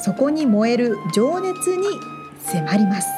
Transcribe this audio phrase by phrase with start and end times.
[0.00, 1.86] そこに燃える情熱に
[2.40, 3.08] 迫ります。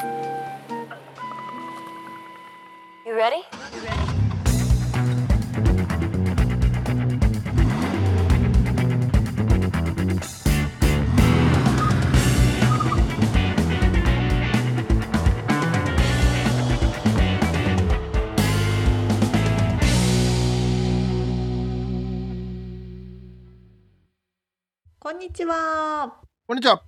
[24.99, 26.30] こんにちは。
[26.51, 26.83] こんにちは。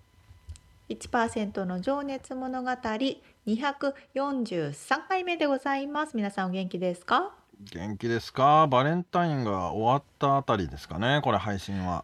[0.90, 6.18] 1%の情熱物語243回目でございます。
[6.18, 7.34] 皆さんお元気ですか？
[7.72, 8.68] 元気ですか？
[8.68, 12.04] バレンタインが終わったあたりですかねこれ配信は。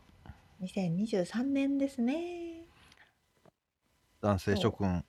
[0.61, 2.61] ?2023 年ですね。
[4.21, 5.03] 男性諸君、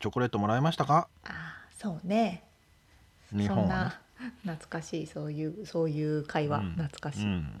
[0.00, 1.08] チョコレートもらいましたか？
[1.24, 2.44] ああ、そうね。
[3.32, 3.90] 日本は、そんなね。
[4.44, 7.24] 懐かしいそういうそういう会話、うん懐かしい。
[7.24, 7.60] うん。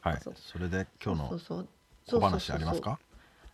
[0.00, 1.36] はいそれで今日の
[2.06, 2.98] 小話ありますか？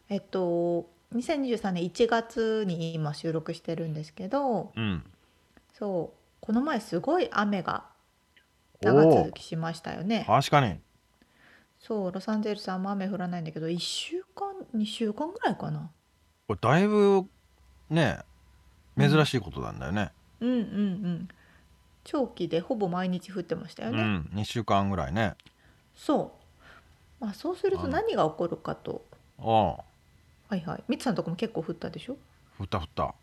[0.09, 5.05] えっと2023年1月に今収録してるんですけどうん。
[5.79, 7.85] そうこの前すごい雨が
[8.83, 10.79] お長お続きしましたよね確かに。
[11.81, 15.91] そうロサンゼルスあんま雨降らないんだけど1週間2週間ぐらいかな
[16.49, 17.25] これだいぶ
[17.91, 18.21] ね
[18.99, 20.11] 珍しいことなんだよね。
[20.41, 21.29] うんうんうん
[22.05, 24.31] 長期でほぼ毎日降ってましたよね、うん。
[24.35, 25.35] 2週間ぐらいね。
[25.95, 26.39] そ
[27.21, 29.05] うまあそうすると何が起こるかと
[29.39, 29.96] ああ。
[30.49, 30.85] はいはい。
[30.89, 32.17] みつさんのとこも結構降ったでしょ？
[32.59, 33.15] 降った降った。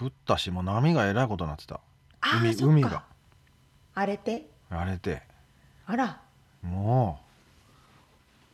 [0.00, 1.80] 降ったしもう波がえらいことになってた。
[2.20, 3.04] 海海が。
[3.94, 4.48] 荒れて？
[4.70, 5.22] 荒れて。
[5.86, 6.20] あら。
[6.62, 7.20] も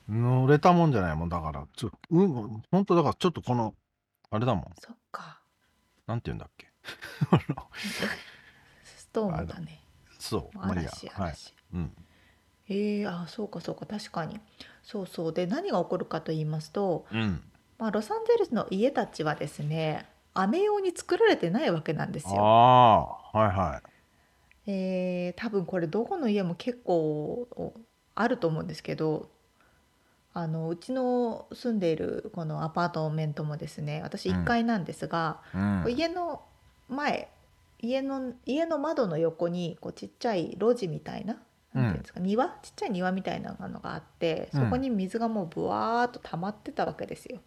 [0.09, 1.67] う乗れたもんじゃないもんだから。
[1.77, 3.75] ちょうん本当だからちょっとこの
[4.31, 4.65] あれだもん。
[4.79, 5.41] そっか。
[6.07, 6.69] なんて言うんだっけ？
[8.85, 9.81] ストームだね。
[10.19, 10.91] そうまあいいや。
[10.93, 11.17] 嵐はい。
[11.31, 11.93] 嵐、うん。
[12.69, 13.87] えー、あそうかそうか。
[13.87, 14.39] 確かに
[14.83, 15.33] そうそう。
[15.33, 17.43] で何が起こるかと言いますと、うん。
[17.79, 22.43] まあ、ロサンゼルスの家たちはですね雨用に作られてないわけなんですあよ。
[22.43, 23.81] あはいは
[24.67, 24.71] い。
[24.71, 27.73] えー多分これどこの家も結構お
[28.15, 29.31] あると思うんですけど
[30.35, 35.85] あのうちの住んでいるこのアパートメントもですね私うん1階なんですが、うん。
[35.89, 36.43] 家の
[36.89, 37.29] 前
[37.81, 41.39] 家の家の窓の横にこうちっちゃい路地みたいな
[41.75, 42.49] なんていうんですか、庭？
[42.63, 47.41] ちっちゃい庭みたいなのがあってそこに水がもうブワーっと溜まってたわけですよ。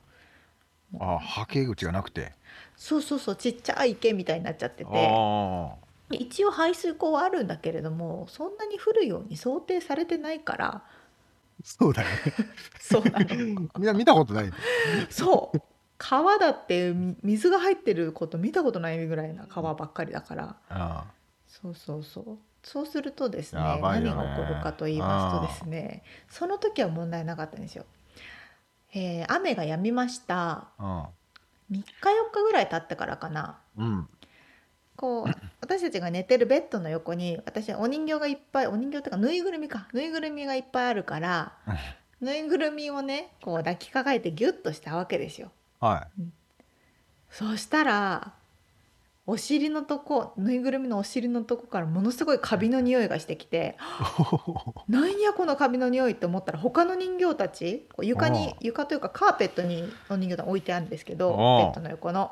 [0.99, 2.33] あはけ口がなくて。
[2.75, 5.07] そうそうそうちっちゃい池みたいになっちゃってあて。
[5.09, 5.75] あ
[6.11, 10.83] 一応排水溝はあるんだけれどもそんなに降るように想定されてないから。
[11.63, 12.15] そうだよね。
[12.79, 13.69] そうなの。
[13.77, 14.51] みんな見たことない。
[15.09, 15.61] そう。
[15.97, 20.55] 川だって水が入ってること見たことないぐらいな川ばっかりだから。
[20.69, 21.05] あ。
[21.47, 24.09] そうそうそうそうするとですね何ね。
[24.09, 27.85] が起こるかと言いますとですねその時は問題なかったんですよ。
[28.93, 30.69] えー雨が止みました。
[30.77, 31.09] あ
[31.71, 31.83] 3日4
[32.31, 33.59] 日ぐらい経ってからかな。
[33.77, 34.09] うん。
[34.95, 35.25] こう
[35.59, 39.87] 私たちが寝てるベッドの横に私はお人形がいっぱいお人形というかぬいぐるみか。
[39.93, 41.53] ぬいぐるみがいっぱいあるから
[42.21, 45.51] ぬいぐるみをねこう抱きかかえてギュッとしたわけですよ。
[45.81, 46.07] は
[47.29, 48.33] そしたら
[49.25, 53.77] お尻のとこぬいぐるみのお尻のとこからものすごいカビの匂いがしてきて
[54.89, 61.65] い なんやこのカビの匂いって思ったら他の人形たち床に床というかカーペットにお人形が置いてあるんですけどああ。
[61.65, 62.31] ベッドの横の。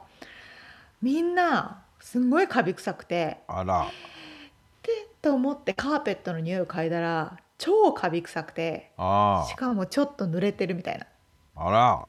[1.02, 3.84] みんなすんごいカビ臭くてあら。
[3.84, 3.86] っ
[4.82, 11.06] てと思ってカーペットの匂いを嗅いだら超カビ臭くてあしかもちょっと濡れてるみたいな。
[11.56, 12.06] ああら。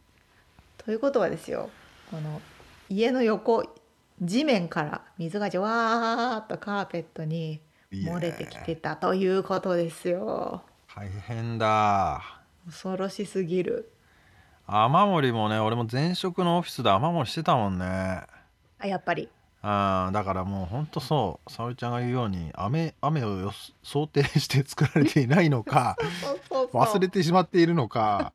[0.78, 1.70] ということはですよ
[2.10, 2.40] この
[2.88, 3.64] 家の横
[4.20, 7.60] 地面から水がじわーっとカーペットに
[7.92, 10.62] 漏れてきてたということですよ。
[10.94, 12.22] 大変だ。
[12.66, 13.90] 恐ろしすぎる。
[14.66, 17.84] 雨漏りもね俺も前職のオフィスで雨漏りしてたもんね。
[18.78, 19.28] あやっぱり。
[19.64, 21.52] あーだからもうほんとそう。
[21.52, 25.96] 沙織ちゃんが言うように雨雨を想定して作られていないのか
[26.72, 28.32] 忘れてしまっているのか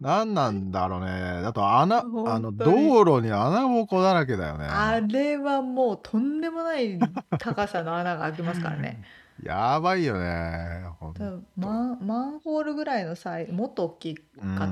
[0.00, 1.42] 何なんだろうね。
[1.42, 2.88] だと穴あの本当に。
[2.88, 4.64] 道路に穴ぼこだらけだよね。
[4.64, 6.98] あれはもうとんでもない
[7.38, 9.02] 高さの穴が開きますからね。
[9.42, 10.84] やばいよね。
[10.98, 14.20] ほんマンマンホールぐらいのサイズもっと大きか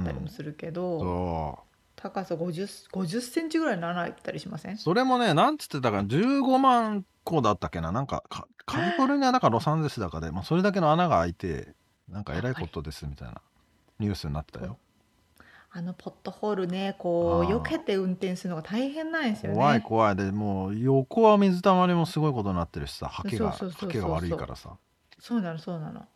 [0.00, 1.58] ったりもするけど、そ
[1.96, 4.76] 高さ50 50センチぐらいの穴開いてたりしません？
[4.76, 7.90] それもねなんつってたか15万個だったっけな？
[7.92, 11.74] なんかかカリフォルニアだかロサンゼルスだかで、まあ、それだけの穴が開いて
[12.08, 13.40] なんかえらいことですみたいな
[14.00, 14.78] ニュースになってたよ
[15.76, 19.56] あのポットホールねこう避けて運転するのが大変なんですよね。
[19.58, 20.16] 怖い怖い。
[20.16, 23.90] でもう横は水たまりもすごいことになってるしさハケがそうそうそうそう。
[23.90, 24.78] ハケが悪いからさ。
[25.18, 26.06] そうなのそうなの。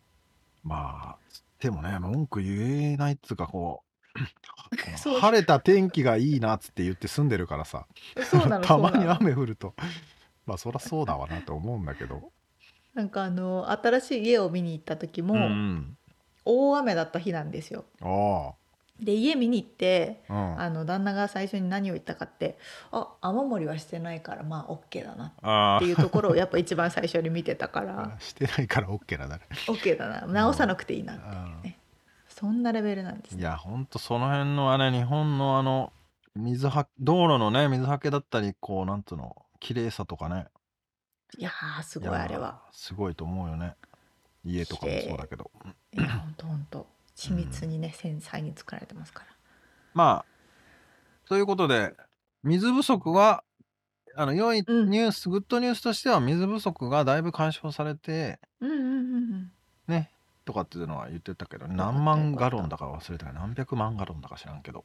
[0.63, 1.17] まあ
[1.59, 3.83] でもね文句言えないっつうかこ
[4.97, 5.17] そう。
[5.17, 7.85] う晴れた天気がいいなっつって言って住んでるからさ。
[8.23, 9.17] そうなのたまにそうなの。
[9.21, 9.75] 雨降ると。
[10.47, 12.31] まあそりゃそうだわなと思うんだけど。
[12.95, 15.97] なんかあの新しい家を見に行った時も、うん
[16.43, 17.85] 大雨だった日なんですよ。
[18.01, 18.53] あ
[19.01, 20.61] で家見に行ってあうん。
[20.61, 22.57] あの旦那が最初に何を言ったかって
[22.91, 28.13] 「あ雨漏りはしてないからまあ OK だな」あっていうところをやっぱ一番最初に見てたから。
[28.15, 30.27] あ してないから OK だね OK だな。
[30.27, 31.79] 直さなくていいなっていうあね。
[32.27, 33.41] そんなレベルなんですね。
[33.41, 35.91] いやほんとその辺のあれ日本のあの
[36.35, 40.47] 水は道路のね水はけだったりこうなんつうの綺麗さとかね。
[41.37, 42.61] いやーすごいやあれは。
[42.71, 43.75] すごいと思うよね。
[44.43, 45.51] 家とかもそうだけど。
[45.93, 49.27] いやほんとほんと緻密にね繊細に作られてますから。
[49.93, 51.93] まあということで
[52.43, 53.43] 水不足は
[54.15, 58.89] あの良いニうんュース、グッドニュースとしては水不足がだいぶ解消されてうんうんうんう
[59.35, 59.51] ん。
[59.87, 60.11] ね
[60.43, 64.83] とかっていうのは言ってたけど何万ガロンだか忘れた何百万ガロンだか知らんけど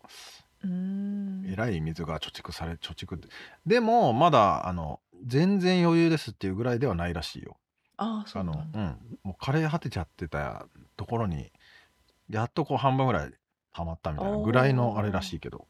[0.64, 3.18] えらい水が貯蓄され貯蓄
[3.64, 7.56] でもまだあの全然余裕ですっていうぐらいではないらしいよ
[7.96, 8.52] ああの。
[8.74, 11.50] うんもう枯れ果てちゃってたところに
[12.30, 13.32] やっとこう半分ぐらい
[13.72, 15.66] 溜まったみたいなぐらいのあれらしいけど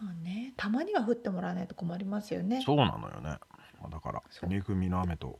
[0.00, 2.62] まあねたまには降ってもらわないと困りますよね。
[2.64, 3.38] そうなのよね
[3.80, 5.38] まあだからそう恵みの雨と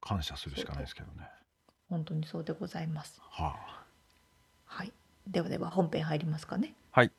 [0.00, 1.28] 感謝するしかないですけどね
[1.88, 3.20] 本当にそうでございます。
[3.20, 3.84] はあ
[4.64, 4.92] はい。
[5.26, 6.74] ではでは本編入りますかね。
[6.92, 7.10] はい。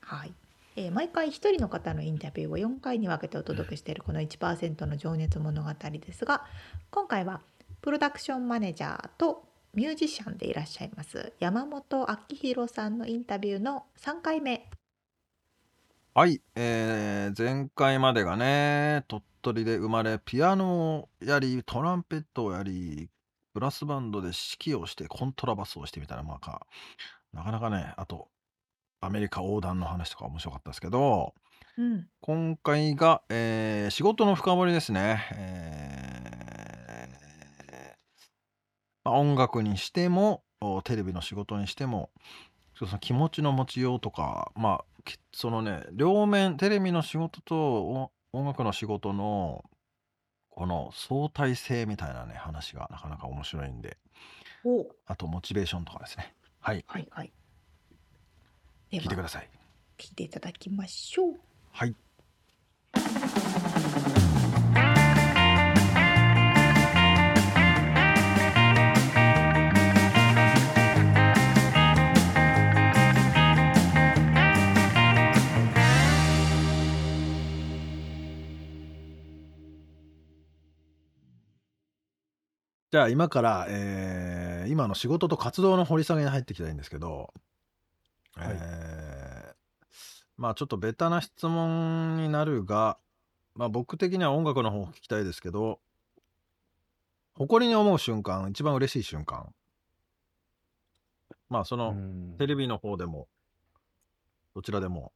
[0.00, 0.32] はい。
[0.76, 6.44] えー毎回一人の方のインタビューを4回に分けてお届けしているこの1%の情熱物語ですが
[6.90, 7.42] 今回は
[7.80, 14.70] プロダクションマネージャーとミュージシャンでいらっしゃいます山本明宏さんのインタビューの3回目。
[16.14, 23.10] はい、えー前回までがね鳥取で生まれピアノをやりトランペットをやり
[23.52, 26.66] ブラスバンドで指揮をしてコントラバスをしてみたいなまあか
[27.32, 28.28] なかなかねあと
[29.00, 31.34] アメリカ横断の話とか面白かったですけど
[31.76, 32.08] うん。
[32.20, 36.63] 今回が、えー仕事の深掘りですね、えー
[39.04, 42.10] まあ音楽にしてもおテレビの仕事にしても
[42.76, 49.64] その気持ちの持ちようとかまあきそのね両面テレビの仕事とお音楽の仕事の
[50.50, 53.98] この相対性みたいなね話がなかなか面白いんで
[54.64, 54.86] お。
[55.06, 56.34] あとモチベーションとかですね。
[56.60, 56.84] はい。
[56.86, 57.32] はいはい。
[58.92, 59.48] 聞いてください。
[59.98, 61.34] 聞いていただきましょう。
[61.72, 61.94] はい
[82.94, 87.34] じゃあ今から、えー今の仕事と活動の掘り下げに入っていきたいんですけど、
[88.36, 89.54] はいえー
[90.36, 92.96] まあちょっとベタな質問になるが、
[93.56, 95.80] まあ僕的には音楽の方を聞きたいですけど、
[97.34, 99.52] 誇りに思う瞬間、一番嬉しい瞬間。
[101.48, 103.26] まあその、うんテレビの方でも、
[104.54, 105.10] どちらでも。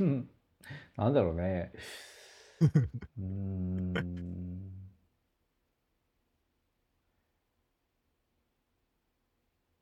[0.00, 0.28] うん
[0.96, 1.72] なんだろうね。
[2.60, 4.70] うーん。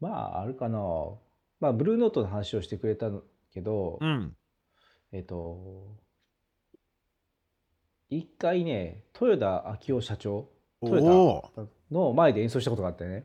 [0.01, 0.79] まあ、あるかな。
[1.61, 3.11] まあ、ブルーノートの話をしてくれた
[3.53, 4.37] けど、うん。
[5.13, 5.97] えっと、
[8.11, 10.49] 一回ね、豊田章男社長
[10.81, 13.25] おトヨおーの前で演奏したことがあってね。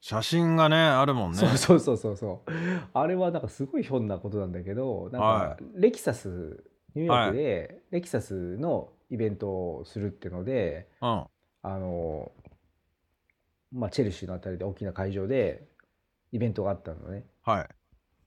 [0.00, 1.38] 写真がね、あるもんね。
[1.38, 2.52] そうそうそうそうそう。
[2.92, 11.24] あれはなんかすごいひょんなことなんだけど、なんはかレキサス、ニューヨークでレキサスのイベントをするっていうので、うん。
[11.62, 12.32] あの、
[13.72, 15.68] まあ、チェルシーのあたりで大きな会場で
[16.32, 17.24] イベントがあったのね。
[17.42, 17.68] はい。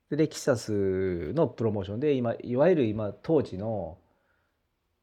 [0.10, 3.98] で、レキサスのプロモーションで、今、いわゆる今、当時の、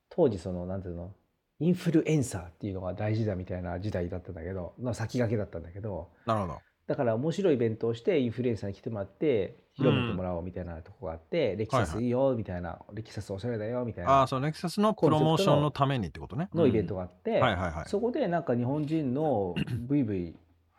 [0.08, 1.12] 当時その、なんていうの、
[1.58, 6.60] インフルエンサーっていうのが大事だみたいな時代だったんだけど、の先駆けだったんだけど、なるほど。
[6.90, 16.48] だから面白いイベントをしてインフルエンサーに来てもらって広めてもらおうみたいなとこがあって、レキサスいいよみたいな、レキサスおしゃれだよみたいああ、なそのレクサスのプロモーションのためにってことね。
[16.52, 17.04] のイベントが。
[17.04, 17.84] があって、はいはいはい。
[17.88, 19.54] そこでなんか日本人の
[19.86, 20.34] ブイブイ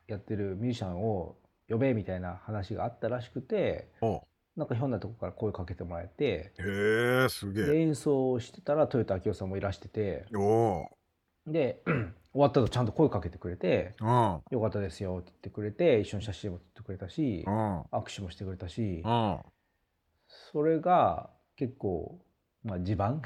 [0.09, 1.37] やってるミュージシャンを
[1.69, 4.21] 呼べみたいな話があったらしくておう
[4.57, 10.85] なんかひょんなとこから声かけてもらえてへえすげえで演奏してたら豊田明夫さんもいらしてておう
[11.47, 11.81] で
[12.33, 17.81] 終わったとちゃんと声かけてくれてうん「よかったですよ」って言ってくれて一緒に写真も撮ってくれたしうん。
[17.81, 19.39] 握手もしてくれたしうん。
[20.27, 22.19] それが結構
[22.63, 23.19] まあ 自慢？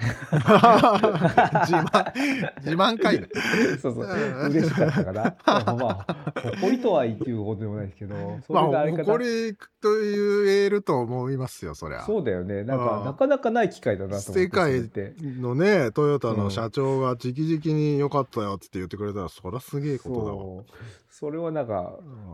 [1.65, 2.13] 自慢
[2.61, 3.27] 自慢かいね
[3.81, 4.03] そうそう。
[4.05, 4.51] うん。
[4.51, 8.15] 嬉しかったかなでもまあ誇りとは言っていうことでもないですけど
[8.47, 12.01] そまあ誇りと言えると思いますよそりゃ。
[12.05, 12.63] そうだよね。
[12.63, 12.87] なんうん。
[12.87, 14.89] かなかなかない機会だなと思って世界
[15.41, 20.63] のねトヨタの社長が直々に良かったよって言ってくれたらそりゃすげえことだわ。
[21.09, 21.93] それはなんか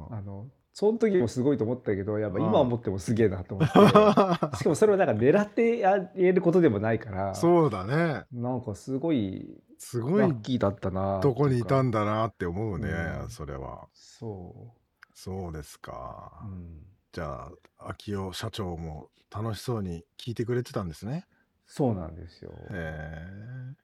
[0.09, 0.15] うん。
[0.15, 0.45] あの
[0.81, 2.45] その時もすごいと思ったけどやっぱうん。
[2.47, 3.73] 今思ってもすげえなと思って。
[4.57, 8.25] しかもそれはなんか狙ってやれることでもないからそうだね。
[8.31, 12.89] なんかすごいすごいラッキーだったなとこにいたんんだなって思うね、
[13.21, 13.29] うん。
[13.29, 13.89] それは。
[13.93, 14.73] そ
[15.13, 21.27] そうですか、う、うん、じゃあ秋代社長も楽しそうに聞いてくれてたんですね。
[21.67, 22.53] そうなんですよ。
[22.71, 23.75] へえ。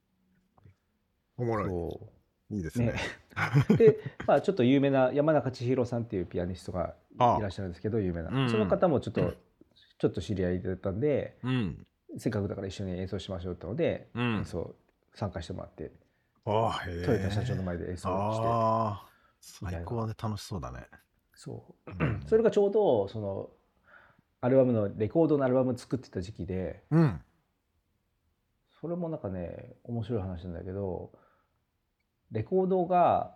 [1.37, 2.16] おもろそい
[2.49, 2.93] いいですね。
[3.69, 8.37] うで、まあ、ちょっと有名な山中千尋さんっていうピアニストがいらっしゃるんですけど有名な、うん。
[8.43, 9.33] うんその方もちょっと
[9.99, 11.85] ちょっと知り合いだったんでうん。
[12.17, 14.37] せっかくだから一緒に演奏しましょうってので、うん。
[14.37, 14.75] 演奏
[15.13, 15.91] 参加してもらって
[16.45, 16.99] ああへえ。
[17.01, 18.09] 豊田社長の前で演奏
[19.41, 20.87] して最高で楽しそうだね。
[21.35, 21.91] そう。
[21.99, 22.23] うん。
[22.27, 23.49] それがちょうどその
[24.39, 27.21] アルバムのレコードのアルバム作ってた時期でうん。
[28.79, 31.11] それもなんかね面白い話なんだけど
[32.31, 33.35] レコードが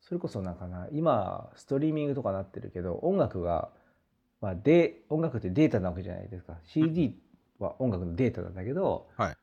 [0.00, 3.70] それこそなんかな今ストリーミングとかなってるけど音楽が、
[4.40, 6.58] まあ、で音楽ってデータなわけじゃないですか。
[6.64, 7.18] CD
[7.58, 9.36] は音楽のデータなんだけど、はい。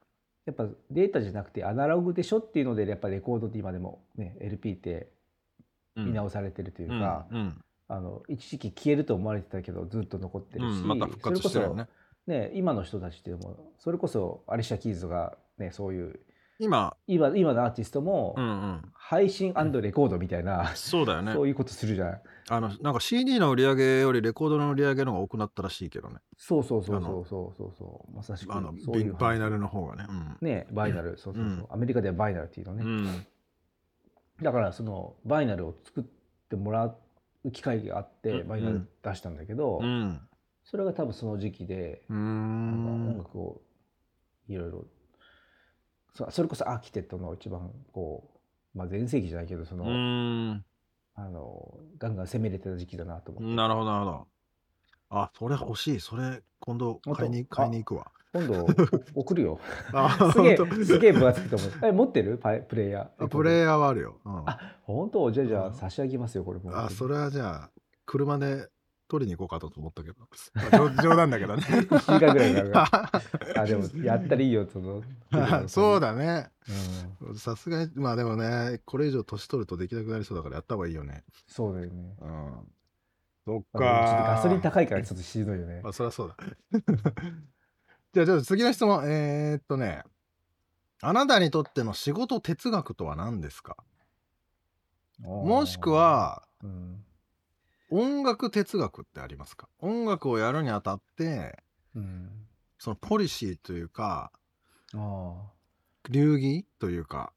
[0.45, 5.09] やっぱデータじゃなくてアナログでしょっていうのでやっぱレコードって今でもね LP って
[5.95, 7.61] 見直されてるというか、うんうん。
[7.87, 11.19] あの一時期消えると思われてたけどずっと残ってるし、うんまてるよね。
[11.21, 11.87] それこそ
[12.27, 16.19] ね今の人たちっていうのもそれこそアリシャ・キーズがねそういう
[16.59, 16.95] 今。
[17.07, 18.81] 今今のアーティストもうんうん。
[18.93, 21.33] 配信レコードみたいな、そうだよね。
[21.33, 22.21] そういうことするじゃん。
[22.49, 26.17] あのなんか CD の売り上げよりレコードの売り上げの方が多くなったらしいけどね。
[26.37, 27.73] そうそうそうそうそうそう。
[27.77, 29.19] そうまさしくあのそういう話。
[29.19, 30.05] バイナルの方がね。
[30.09, 30.37] うん。
[30.41, 31.17] ねバイナル。
[31.17, 31.65] そうそうそう、うん。
[31.69, 33.25] アメリカではバイナルっていうのね、うん。
[34.41, 36.03] だからそのバイナルを作っ
[36.49, 36.85] てもら
[37.43, 38.47] う機会があってうん。
[38.47, 40.19] バイナル出したんだけど、うん。
[40.63, 43.17] それが多分その時期で音ん。
[43.17, 43.61] 楽を
[44.47, 44.85] いろいろ
[46.15, 48.31] そそれこそアーキテクトの一番こ
[48.73, 49.91] う、まあ、全盛期じゃないけどその、うー
[50.53, 50.65] ん。
[51.17, 54.27] あのガンガン攻めれてた時期だなと思って、なるほどなるほど。
[55.11, 55.99] あそれ欲しい。
[56.01, 58.11] それ今度買いに買いに行くわ。
[58.33, 58.65] 今度
[59.15, 59.59] お 送るよ。
[59.93, 61.71] あ すげえすげえ分厚くと思う。
[61.83, 62.37] え持ってる？
[62.37, 63.25] パイプレイヤー。
[63.25, 64.43] あプレイヤーはあるよ、うん。
[64.45, 65.31] あ本当？
[65.31, 65.71] じゃあじゃうん。
[65.71, 67.71] あ差し上げますよこれもあそれはじゃあ
[68.05, 68.67] 車で
[69.07, 70.15] 取りに行こうかと思ったけど。
[70.71, 71.63] 冗 冗談だけどね。
[71.63, 73.59] 1週間ぐらいかかる。
[73.61, 75.03] あでもやったらいいよその。
[75.67, 76.49] そうだ、だね。
[77.21, 81.23] うん、さすがにまあでもねこれ以上年取るとできなくなりそうだからやった方がいいよね。
[81.47, 82.15] そうだよね。
[82.21, 82.71] うん。
[83.45, 85.81] そっかガソリン高いからちょっとしんどいよね。
[85.83, 86.37] まあそりゃそうだ。
[88.13, 89.03] じゃあちょっと次の質問。
[89.05, 90.03] えー、っとね
[91.01, 93.77] あなたにとっての仕事哲学とは何ですか？
[95.21, 97.04] もしくはうん
[97.89, 99.67] 音楽哲学ってありますか？
[99.79, 101.57] 音楽をやるにあたって
[101.95, 102.29] うん。
[102.77, 104.31] そのポリシーというか
[104.93, 105.33] あ
[106.09, 107.31] 流儀というか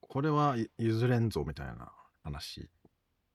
[0.00, 1.92] これは譲れんぞみたいな
[2.24, 2.68] 話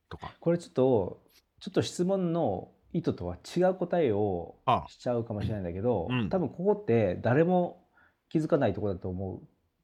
[0.09, 0.27] とか。
[0.27, 1.21] あこれちょっと
[1.59, 6.29] ちょっと質問の意図とは違う答えをあしちゃうかもしれないんだけど、うん。
[6.29, 7.85] 多分ここって誰も
[8.29, 9.41] 気づかないところだと思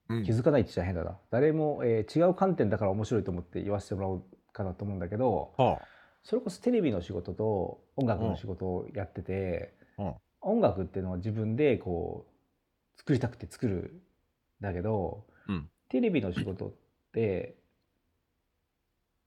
[0.10, 0.14] う。
[0.14, 0.24] うん。
[0.24, 1.18] 気づかないって言っちゃ変だな。
[1.30, 4.24] 誰も、えー違う観点だから面白いと思って言わせてもらおう
[4.54, 5.80] かなと思うんだけどは
[6.24, 10.13] それこそテレビの仕事と音楽の仕事をやってて、うん。
[10.42, 14.01] 音楽っていうのは自分でこう作りたくて作る
[14.62, 15.70] んだけど、うん。
[15.90, 16.74] テレビの仕事っ
[17.13, 17.56] て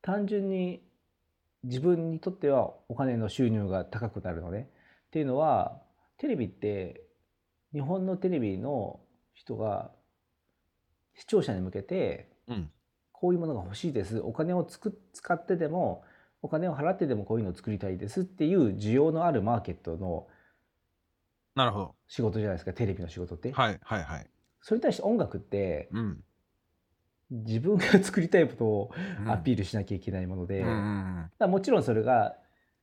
[0.03, 0.83] 単純に
[1.65, 4.69] 自分にとってはお金の収入が高くなるのね。
[5.07, 5.81] っていうのは
[6.19, 7.03] テレビって
[7.73, 9.01] 日本のテレビの
[9.35, 9.91] 人が
[11.15, 12.71] 視聴者に向けてうん。
[13.13, 14.21] こういうものが欲しいです。
[14.21, 16.05] お金をつく使ってでも
[16.45, 20.27] お金を払ってでもこういうのを作りたいですっていう需要のあるマーケットの
[21.55, 21.95] なるほど。
[22.07, 24.27] 仕事じゃないですかテレビの仕事って、はいはいはい。
[24.61, 26.23] それに対して音楽ってうん。
[27.31, 28.91] 自分が作りたいことを
[29.27, 32.37] アピールしなきゃいけないもので、うんうだもちろんそれが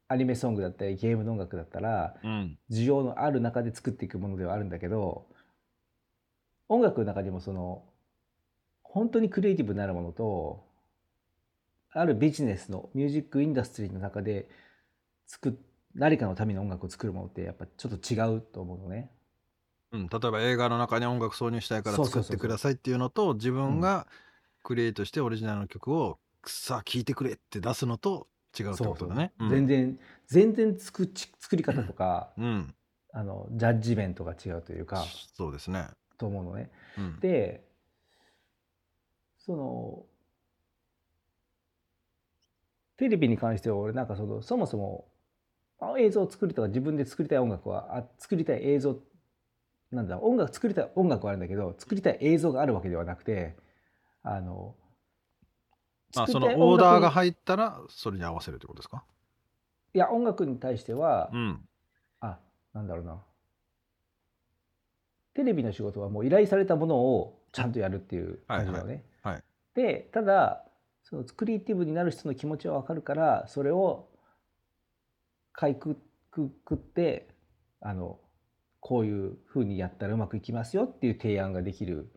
[0.08, 2.58] アニメソングだったりゲームの音楽だったらうんうん。
[2.72, 5.28] 需要のある中で作っていくものではあるんだけど
[6.68, 7.84] 音楽の中でもその
[8.82, 10.71] 本当にクリエイティブになるものと
[11.94, 14.50] あるビジネスのミュージックインダストリーの中で
[15.28, 15.54] 作っ
[15.96, 19.12] 誰かのために音楽を作るものってやっぱちょっと違うと思うのね。
[19.92, 24.08] うん、例えば映画の中に音楽挿入したいから作ってくださいっていうのと自分が
[24.64, 29.34] クリエイトしてオリジナルの曲をさあ聴いてくれって出すのと違うってことだね。
[29.38, 32.76] そうそう全然全然作ち作り方とかうん、うん、
[33.12, 35.06] あのジャッジメントが違うというか
[35.36, 35.88] そうですね。
[36.18, 36.72] と思うのね。
[36.98, 37.62] うん、で
[39.40, 40.06] その
[43.02, 45.08] テレビに関しては俺なんかそのそもそも
[45.80, 48.96] あ映像を作るとか自分で作りたい音楽はあ作りたい映像
[49.92, 53.56] なんだ音楽作りたい音楽はあるんだけど作りたい映像があるわけではなくて
[54.22, 54.76] あの
[56.16, 59.04] あそのオーダーが入ったらそれに合わせるってことですか？
[59.96, 61.60] いや音楽に対しては、うん。
[62.20, 62.38] あ
[62.74, 63.20] なんだろうな。
[65.34, 69.04] テレビの仕事はもう依頼されたものをちゃんとやるっていう感じだよね。
[69.24, 69.34] はい。
[69.34, 69.44] はい。
[69.74, 70.66] でただ
[71.12, 74.08] そのクリエイティブになる人の気持ちは分かるからそれを
[75.52, 75.98] かいく
[76.32, 77.28] くくって
[77.82, 78.18] あの
[78.80, 82.12] こういうふうにやったらうまくいきますよっていう提案ができる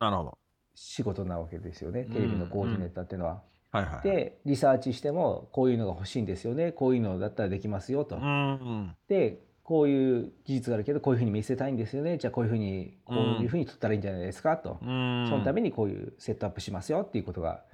[0.00, 0.38] なるほど。
[0.74, 3.42] 仕事なわけですよねテレビのコーディネーターっていうのは。
[3.70, 4.02] はいはい。
[4.02, 8.16] でリサーチしてもこういうのが欲しいんですよねこういうのだったらできますよと。
[8.16, 15.26] うんうんでこういう技術があるけどこういうふうに見せたいんですよねじゃあこういうふうにこういうふうに撮ったらいいんじゃないですかと、うん。
[15.26, 17.64] そのためにこういうセットアップしますよっていうことが。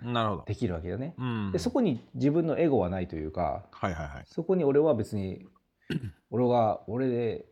[0.46, 1.14] できるわけよね。
[1.18, 1.52] うん。
[1.52, 4.24] でそこに自分のエゴはないというかはいはいはい。
[4.26, 5.48] そこに俺は別に
[6.30, 7.46] 俺が俺で、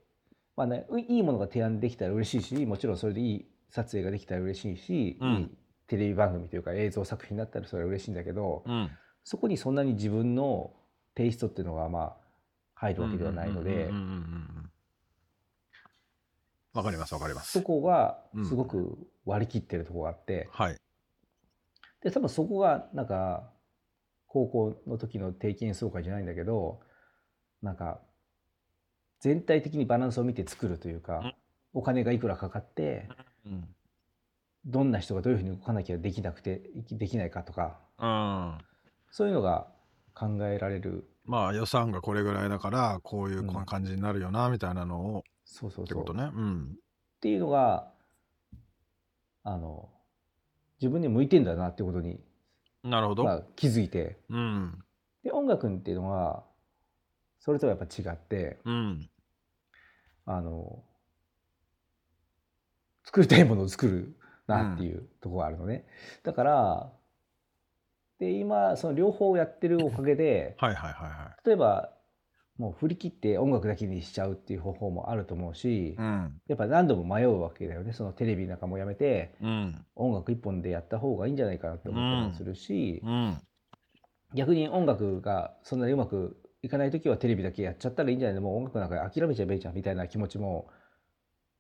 [0.57, 5.50] まあね、いいものが提案できたら嬉しいしもちろんそれでいい撮影ができたら嬉しいし、うんいい
[5.88, 8.90] テレビ番組というか映像作品だったらそれは嬉しいんだけど、うん。
[9.25, 10.75] そこにそんなに自分の
[11.14, 12.16] テイストっていうのがまあ
[12.78, 13.70] 入るわけではないので。
[13.70, 14.70] うんうんうんうんうん
[16.75, 17.62] わかりますわかりますそ。
[17.62, 20.76] こがうんすごく割り切ってるところがあって、はい。
[22.02, 23.50] で多分そこがなんか
[24.28, 26.80] 高校の時の定期演奏会じゃないんだけど
[27.62, 28.00] なんか
[29.18, 31.35] 全体的にバランスを見て作るというか、うん
[31.75, 33.08] お金がいくらかかって
[33.45, 33.69] うん。
[34.64, 36.62] どんな人がどういうふうに動かなきゃできなくて
[36.93, 38.58] できないかとかうん。
[39.10, 39.67] そういうのが
[40.14, 46.30] 考えられるまあ予算がこれぐらいだからこういううん感じになるよなみたいなのをそうそうそうってことね。
[46.34, 46.73] うん。
[46.73, 47.93] っていうのが
[49.45, 49.91] あの
[50.80, 52.19] 自分に向いてんだなってことに、
[52.82, 53.25] なるほど。
[53.25, 54.78] まあ、気づいてうん。
[55.23, 56.45] で音楽っていうのは
[57.41, 59.10] それとはやっぱ違ってうん。
[60.25, 60.82] あの
[63.04, 65.86] 作りたいものを作るなっていうところがあるのね、
[66.23, 66.93] だから
[68.19, 71.93] で今その両方やってるおかげではいはいはいは例えば
[72.57, 75.95] もう振り切って音楽だけにしちゃうっていう方法もあると思うし、い。
[75.95, 76.41] うん。
[76.49, 79.87] やっぱ何度も迷うわけだよねそのテレビなんかもやめてうん。
[79.95, 83.39] 音楽一本でやった方がいいんじゃないかなって思ったりもするし、うん。
[84.35, 88.41] 逆に音楽がそんなにうまくいかない時はテレビだけやっちゃったらいいんじゃないの？
[88.43, 90.69] もう音楽なんか諦めちゃえばいいじゃんみたいな気持ちも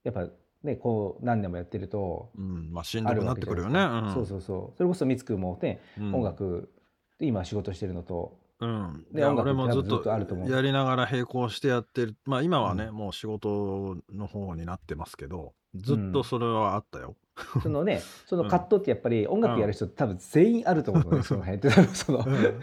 [0.02, 0.28] やっぱ
[0.62, 2.72] ねこう何年もやってるとうん。
[2.72, 3.80] まあしんどくなってくるよね。
[3.80, 4.14] うん。
[4.14, 6.24] そうそうそうそれこそミツくもね、うん音。
[6.24, 6.70] 楽
[7.18, 9.06] で今仕事してるのとうん。
[9.12, 12.16] で音楽俺もずっととあると思うやりながら並行してやってる。
[12.24, 17.16] まあ今はね、うもう仕事の方になってますけど、ずっとそれはあったよ。
[17.62, 22.60] そのね その葛藤ってやっぱり音楽やる人多分全員あると思うのね、 その辺ってうん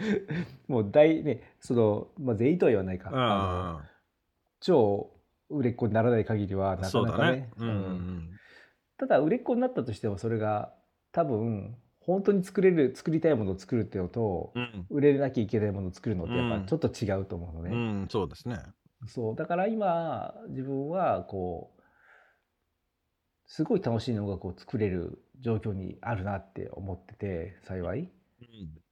[0.68, 3.86] もう大ねその、まあ、全員とは言わないか、うんあの
[4.60, 5.10] 超
[5.48, 7.50] 売れっ子にならない限りはなかなかねね。
[7.58, 8.30] うんうん
[8.98, 10.72] ただ売れっ子になったとしてもそれが
[11.12, 14.86] 多分本当に作れる作りたいものを作るっていうのとうんうん。
[14.90, 17.70] 売れなきゃいけないものを作るのってやっうんぱちょっと違うと思うのね。
[17.72, 18.58] うん、うん、そうですね。
[19.06, 21.82] そうだから今自分はこう
[23.44, 27.98] すごい楽しい音楽を作れる状況にあるなって思ってて幸い。
[27.98, 28.08] うん。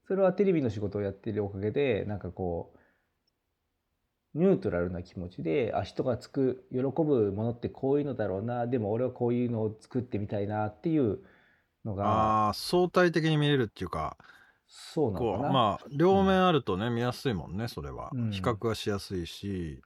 [0.07, 2.74] それはテレビの仕事をやっているおかげでなんかこう
[4.35, 11.21] ニュートラルな気持ちであ人がつく喜ぶものってこういうのだろうなでも俺はこういうのを作ってみたいなっていう
[11.85, 14.17] のがああ、相対的に見れるっていうか、
[14.67, 15.45] そうなのかな。
[15.45, 18.11] こう、まあ、両面あるとね、見やすいもんね、それは。
[18.13, 19.83] うん比較はしやすいし。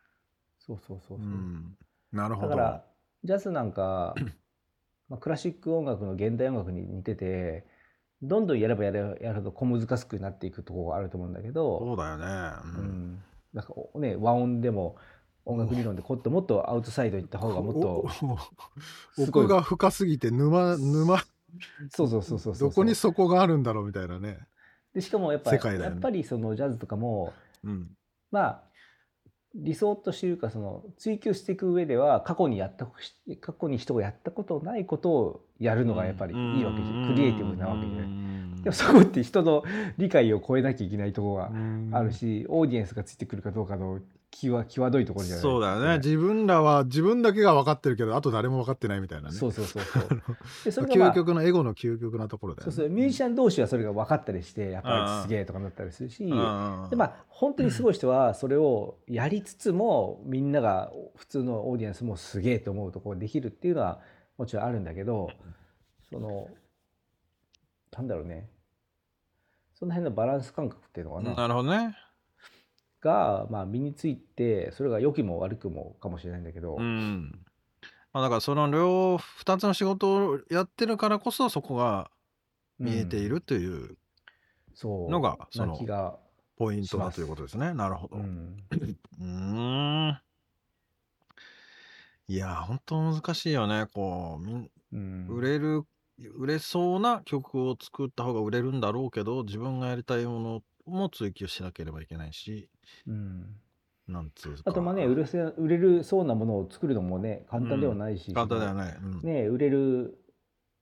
[0.59, 1.77] そうそうそうそうう、ん。
[2.13, 2.49] なるほど。
[2.51, 2.85] だから
[3.25, 4.15] ジャズなんか、
[5.09, 7.65] まあ、クラシック音楽の現代音楽に似てて
[8.21, 12.25] どんどんやればやればやるほど小難しくなっていくところがあると思うんだけど、そうだよね。
[12.77, 12.79] う。
[12.79, 14.97] うんん、なんかおね和音でも
[15.45, 18.07] 音楽理論でこっともっとアウトサイドに行った方がもっと
[19.19, 21.19] 奥が深すぎて沼沼
[21.91, 24.39] そうそうそうそうそうどこにそこがあるんだろうみたいなね。
[24.95, 27.33] でしかもやっぱやっぱりそのジャズとかも
[27.65, 27.89] うん。
[28.31, 28.68] まあ
[29.59, 32.87] 理想としていうかその追求していく上では過去にやった
[33.41, 37.09] 過去に人がやったことないことをやるのがやっぱりいいわけじゃん。
[37.09, 38.29] クリエイティブなわけじゃない
[38.63, 39.65] でもそこって人の
[39.99, 41.35] 理解を超えなきゃいけないところ
[41.91, 45.43] があるしオーディエンスがついてくるかどうかの際際どいところじゃない。
[45.43, 45.99] そうだよね。
[45.99, 49.35] 自分らは自分だけが分かってるけどあと誰も分かってないみたいなね。
[49.35, 50.09] そうそうそうそう。
[50.65, 64.01] でそれが、まあ、究極のエゴの究極なところだよ、ね、そうそうミュージシャン同士はそれが分かったりしてやっぱりすげえとかなったりするしでまあ本当にすごい人はそれをやりつつもみんなが普通のオーディエンスもすげえと思うところができるっていうのは
[64.37, 65.31] もちろんあるんだけど
[66.11, 66.49] その
[67.97, 68.49] なんだろうね。
[69.75, 71.35] その辺のバランス感覚っていうのかな。
[71.35, 71.97] なるほどね。
[73.01, 77.45] が、まあ、身についてそれが良きも悪くもかもしれないんだけど、うん。
[78.13, 82.11] まあ、だからその両2つの仕事をやってるからこそそこが
[82.79, 83.99] 見えているという
[84.75, 86.19] そうのがそのな気が
[86.57, 87.75] ポイントだということですね。
[87.75, 88.19] なるほど。
[88.19, 90.23] ううんーん。
[92.29, 93.87] いやー、本当難しいよね。
[93.93, 95.85] こう、みんうん売れる、
[96.19, 102.71] 売れそうな曲を作った方が売れるんだろうけど、自分がやりたいものも追求しなければいけないし、
[103.07, 103.57] うん。
[104.09, 104.63] なんつうか。
[104.67, 108.97] あとまあね売れせ売れるそうなものを作るのもね簡単ではないし、簡単ではない。
[108.97, 109.23] うん。
[109.23, 110.19] ね売れる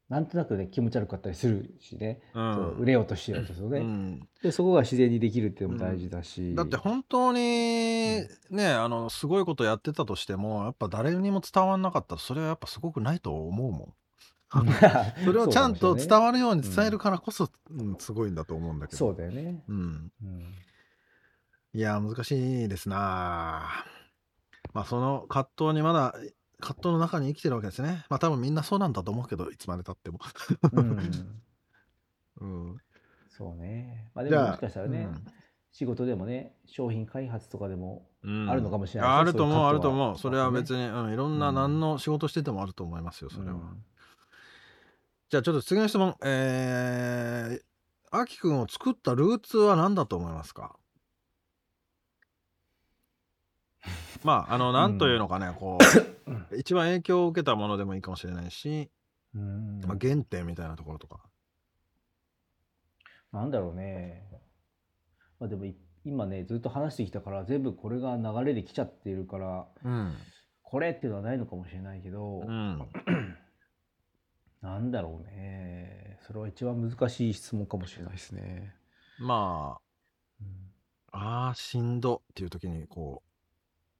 [0.08, 2.54] なんとなくね気持ち悪かったりするしね、うん。
[2.54, 4.28] そう売れようとしようとするとね、うん。
[4.42, 7.38] でそこが自然にできるっていうのも大事だし、だって本当に
[8.50, 13.94] ね、あのすごいことやってたとしてもやっぱ誰にも伝わんなかったらそれはやっぱすごくないと思うもん。
[15.24, 18.96] それをちゃんと伝わるように伝えるからこそ、うんすごいんだと思うんだけど。
[18.96, 20.54] そうだよね、うん、うん
[21.76, 23.84] いや難しいですな
[24.72, 26.14] まあその葛藤にまだ
[26.58, 28.06] 葛藤の中に生きてるわけですね。
[28.08, 30.18] まあ多分みんなそうなんだと思うけどいつまでたっても。
[30.72, 30.98] うん。
[32.40, 32.78] うん、
[33.28, 34.10] そうね。
[34.14, 35.06] まあでももしかしたらね、
[35.70, 38.48] 仕事でもね商品開発とかでもうん。
[38.48, 40.16] あるのかもしれないああると思うあると思う。
[40.16, 41.54] それは別に、うん、いろんなうん。
[41.56, 43.52] 何の仕事しててもあると思いますよそれは。
[43.52, 43.84] うん。
[45.28, 46.16] じゃあちょっと次の質問。
[46.24, 50.74] えー、あきくんを作ったルーツは何だと思いますか？
[54.24, 55.78] まあ、あの、なんというのかね、こ
[56.50, 58.90] う、 一番影響を受けたものでもいいかもしれないし、
[59.34, 61.20] うんまあ、原点みたいなところとか。
[63.32, 64.26] なんだろうね。
[65.38, 70.14] まあでもい今ねずっと話してきたから全部これが流れで来ちゃっているからうん。
[70.62, 72.88] これっていうのはないのかもしれないけど、うん。
[74.62, 76.18] なんだろうね。
[76.22, 78.74] それは一番難しい質問かもしれないですね。
[79.20, 79.78] ま
[80.40, 80.72] うん
[81.12, 83.25] あ、ああ、しんどっていう時に、こう、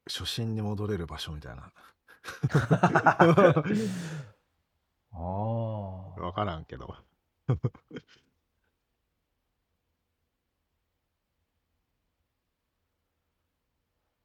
[0.07, 1.71] 初心に戻れる場所みたいな。
[5.11, 5.19] あ
[6.17, 6.19] あ。
[6.19, 6.95] 分からんけど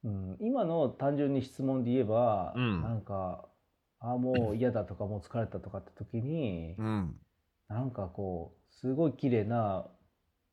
[0.05, 3.49] うん、今の単純に質問で言えば、うんなんか
[4.01, 7.17] ああもう嫌だとかもう疲れたとかって時に、うん。
[7.69, 9.87] なんかこうすごい綺麗な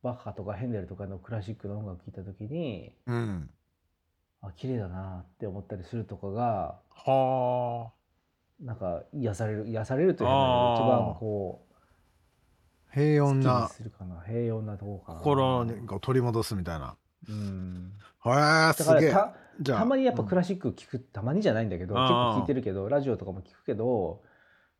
[0.02, 3.50] バッハとかヘンデルとかのクラシックの音楽聴いた時にうん。
[4.42, 8.64] あ綺麗だなって思ったりするとかがはあ。
[8.64, 11.66] なんか癒される癒されるというかあー一番こ
[12.92, 16.96] 平う好きに穏なするかな平穏なとこかな心にこう取り戻すみたいな。
[17.28, 17.92] うん
[18.26, 19.10] へえ、だすげえ。
[19.12, 19.78] たじゃあ。
[19.78, 24.22] たまにやっぱクラシック聴く、たまにじゃないんだけどあー結構聴いてるけどラジオとかも聴くけど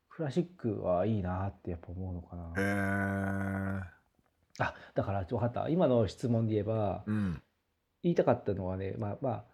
[0.09, 3.91] クラシックはいいなってやっぱ思うのかな、へえ。
[4.59, 7.41] あだから分かった今の質問で言えばうん。
[8.03, 9.50] 言いたかったのはねまあまあ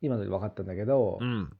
[0.00, 1.52] 今ので分かったんだけど、うん。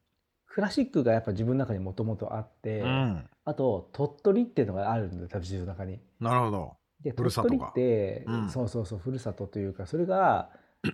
[0.47, 3.29] クラシックがやっぱ自分の中にもともとあって、うん。
[3.45, 6.01] あと鳥取っていうのがあるんだよ多分自分の中に。
[6.21, 6.77] なるほど。
[7.03, 10.51] で鳥取って、うんそうそうそうふるさとというかそれが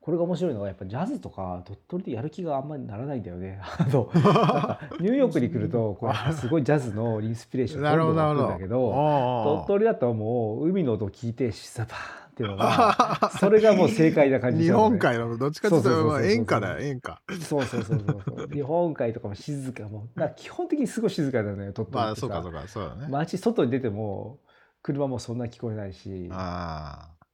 [0.00, 3.60] これが面白いのがやっぱジャズとか鳥取でやる気があんまりならないんだよね。
[3.78, 4.10] あの
[5.00, 15.36] ニューヨークに来るとこう すごいジャズのインスピレーションなるほど、なるんだけどど鳥取だともう海の音を聞いてシサバーンっていうのがそれがもう正解な感じね本海の？
[15.36, 17.20] どっちかっていうとそうそうそうそう演歌だよ演歌。
[17.42, 20.08] そうそうそうそう 日本海とかも静かも。
[20.16, 22.26] だ基本的にすごい静かなのよ鳥取まあってさ。
[22.26, 24.38] そうかそうかそうだね、街外に出ても
[24.82, 27.26] 車もそんな聞こえないしああ。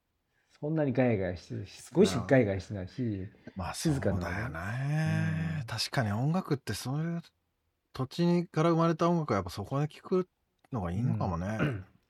[0.58, 5.66] そんなにガヤガヤしてるしすごいしガヤガヤしてないしまあ静かだよね、うん。
[5.66, 7.22] 確かに音楽ってそういう
[7.92, 10.28] 土地から生まれた音楽はやっぱそこで聴く
[10.72, 11.58] のがいいのかもね、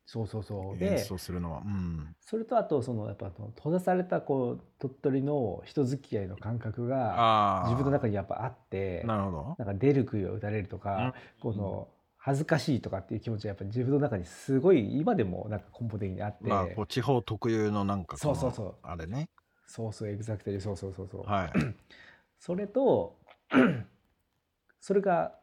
[0.06, 0.72] そうそうそう。
[0.82, 1.58] 演で奏するのは。
[1.58, 2.14] うん。
[2.20, 9.56] それとあとそのやっぱ閉ざされたこう鳥取の人付き合いの感覚が自分の中にやっぱあってなるほど。
[9.58, 11.52] なんか出る杭を打たれるとか、うん。
[11.52, 18.74] この恥ずかしいとかっていう気持ちがやっぱり自分の中にすごい今でもなんか根本的にあって、まあこう地方特有のなんかそうそうそう。
[18.82, 19.28] あれね。
[19.66, 21.52] そうそうエグザクトリーそうそうそうそう、はい。
[22.38, 23.18] それと
[24.80, 25.34] それが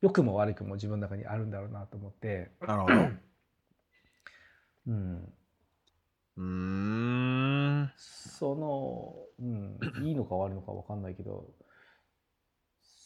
[0.00, 2.94] 良くも悪くも自分の中にあるんだろうなと思って、なるほど
[4.88, 6.42] ううん、ー
[7.84, 7.92] ん。
[7.96, 11.52] その、うん、いいのか悪いのか分かんないけど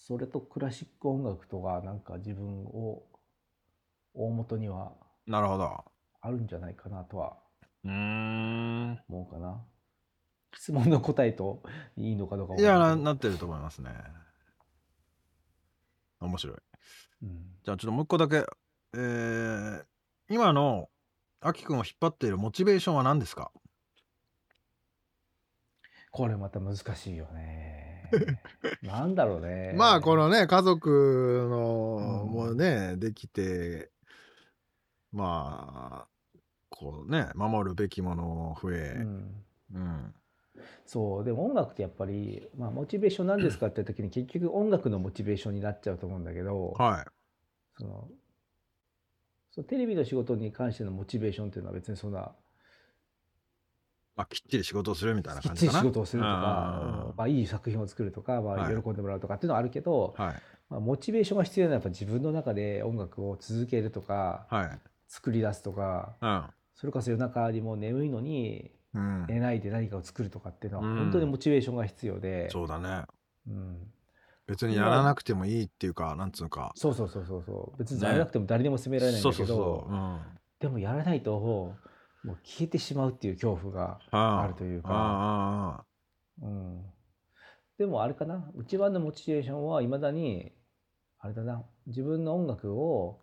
[0.06, 3.02] それとクラシック音楽とかなんか自分を
[4.14, 4.92] 大元には
[5.26, 5.84] なるほど。
[6.22, 7.36] あるんじゃないかなとは
[7.84, 8.98] うーん。
[9.08, 9.62] 思うかな。
[10.54, 11.62] 質問の答えと
[11.96, 13.90] いいのかどうかいやななってると思いますね。
[16.20, 16.56] 面白い。
[17.22, 17.44] うん。
[17.64, 18.44] じゃあちょっともう一個だけ
[18.94, 19.84] えー、
[20.28, 20.88] 今の
[21.42, 23.50] あきくんを引っ張っているモチベーションは何ですか？
[26.12, 28.10] これまた難しいよね。
[28.82, 29.74] なんだろうね。
[29.76, 33.90] まあこのね家族のうんもうねできて
[35.10, 36.08] まあ
[36.68, 39.44] こうね守るべきもの増えうん。
[39.74, 40.14] うん。
[40.84, 47.06] そうでも音楽ってやっぱり、まあ、モチベーションなんですかって時に結局音楽のモチベーションになっちゃうと思うんだけど、はい。
[47.78, 48.08] その
[49.54, 52.32] そうテレビの仕事に関してのモチベーションっていうのは別にそんな
[54.16, 58.82] まあきっちり仕事をするみたいなきっちり感じかな仕事をするとか、うんうんまあ、いい作品を作るとか、まあ、はい。
[58.82, 60.34] 喜んでもらうとかっていうのはあるけど、はい。
[60.70, 64.78] まあ、モチベーションが必要なのはやっぱ自分の中で音楽を続けるとかはい。
[65.08, 66.44] 作り出すとかうん。
[66.74, 69.26] それこそ夜中にもう眠いのにうん。
[69.28, 70.96] 寝ないで何かを作るとかっていうのはうん。
[70.96, 73.04] 本当にモチベーションが必要で、そうだね。
[73.48, 73.76] うん、
[74.52, 76.72] 別にやらなくてもいいっていうかなんつうか。
[76.74, 77.78] そうそうそうそうそう。
[77.78, 78.06] 別にね。
[78.06, 79.88] やらなくても誰にも責められないんだけど、
[80.60, 81.76] でもやらないとも
[82.24, 84.46] う消えてしまうっていう恐怖があ。
[84.46, 85.84] るというか、あ
[86.42, 86.84] うん、
[87.78, 88.50] でもあれかな。
[88.60, 90.52] 一番のモチベーションはいまだに
[91.18, 91.64] あれだな。
[91.86, 93.22] 自分の音楽を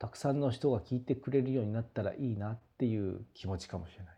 [0.00, 4.14] たくさんの人が聴いてくれるようになったらいいなっていう気持ちかもしれない。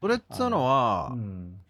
[0.00, 1.60] それっつうのは、うん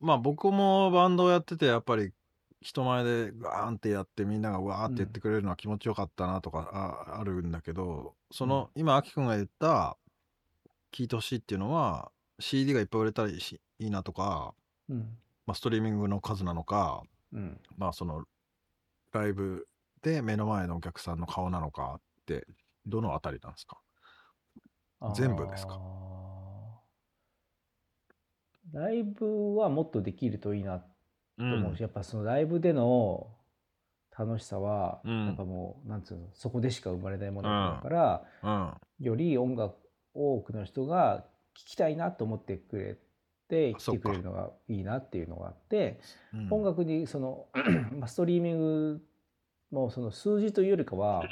[0.00, 2.12] まあ僕もバンドをやっててやっぱり
[2.60, 9.96] 人前でガーンってやってみんながわーって言ってくれるのは気持ちよかったなとかああるんだけどその、今あきくんが言った
[10.92, 14.54] 聴いてほしいっていうのは CD がいっぱい売れたらいいしいいなとか、
[14.88, 15.18] うん。
[15.46, 17.60] まあ、ストリーミングの数なのかうん。
[17.76, 18.24] まあその
[19.12, 19.68] ライブ
[20.02, 22.46] で目の前のお客さんの顔なのかって
[22.86, 23.78] どのあたりなんですか？
[25.14, 25.78] 全部ですか？
[28.72, 30.84] ライブはもっとできるといいなと
[31.38, 33.28] 思うし、やっぱそのライブでの
[34.16, 35.26] 楽しさは、うん。
[35.26, 38.74] やっぱもうなんつうのそこでしか生まれないものだから、うん。
[39.04, 39.76] より音楽
[40.14, 41.24] 多くの人が
[41.54, 42.96] 聴きたいなと思ってくれ
[43.48, 46.00] て来てくれるのがいいなっていうのがあって、
[46.32, 46.48] うん。
[46.50, 47.46] 音楽にその
[47.92, 49.02] まあストリーミング
[49.70, 51.22] もその数字というよりかは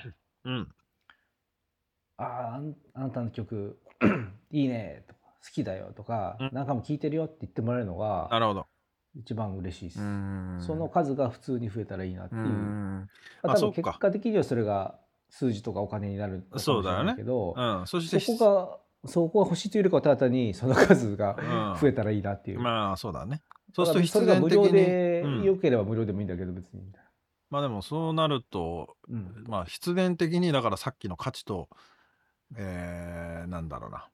[0.45, 0.69] うん
[2.19, 3.79] 「あーあんあなたの曲
[4.51, 8.67] いいね」とか「好きだよ」とかうん「何回も聴いてるよ」って言ってもらえるのがなるほど。
[9.17, 10.01] 一番嬉しいです。
[10.01, 10.57] うん。
[10.61, 12.43] その数が普通に増えたらいいなっていう。
[12.43, 12.47] う。
[12.47, 13.09] ん。
[13.43, 17.87] まあ多分結果的にはそれが数字とかお金になるのかもしれないけど、うん。
[17.87, 21.37] そそこがそこが欲しいというよりかはただ単にその数が
[21.73, 21.81] うん。
[21.81, 22.61] 増えたらいいなっていう。
[22.61, 23.43] まあそうだね。
[23.73, 25.43] そうだすると必然的からそれが無料にでうん。
[25.45, 27.05] 良ければ無料でもいいんだけど別にみたい
[27.51, 28.97] まあでもそうなると
[29.47, 31.69] まあ必然的にだからさっきの価値と
[32.57, 34.09] えーなんだろうな。
[34.09, 34.14] え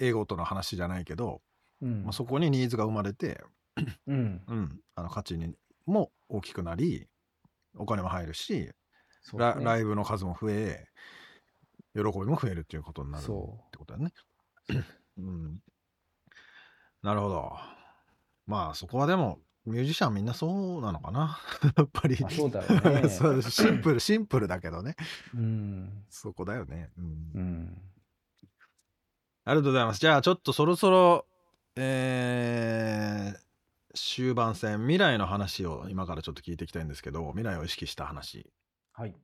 [0.00, 1.40] 英語との話じゃないけど、
[1.80, 2.04] うん。
[2.04, 3.42] まあ、そこにニーズが生まれて、
[4.06, 4.42] うん。
[4.46, 5.54] うん、あの価値に
[5.86, 7.06] も大きくなり
[7.76, 8.74] お金も入るし、ね。
[9.34, 10.86] ラライブの数も増え
[11.94, 13.34] 喜びも増えるっていうことになるってそ
[13.76, 14.12] ことだね。
[15.18, 15.20] う。
[15.20, 15.58] ん、
[17.02, 17.52] なるほど。
[18.46, 21.38] まあそこはでもミュージシャンみんなそうなのかな。
[21.76, 22.90] やっぱり、まあそうだろ
[23.30, 24.96] うねシンプルシンプルだけどね。
[25.34, 25.38] う。
[25.38, 26.04] うん。
[26.08, 27.04] そこだよね、うん。
[27.34, 27.91] うん
[29.44, 31.26] ありがとうございますじゃあちょっとそろそろ
[31.76, 33.42] えー
[33.94, 38.50] 終盤戦未来の話を今からちょっと聞いていきたいんですけど未来を意識した話
[38.92, 39.14] はい。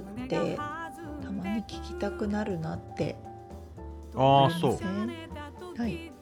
[0.00, 0.62] ってた
[1.30, 3.16] まにね聞きたくなるなって
[4.14, 4.72] ああそう。
[5.80, 6.12] はい。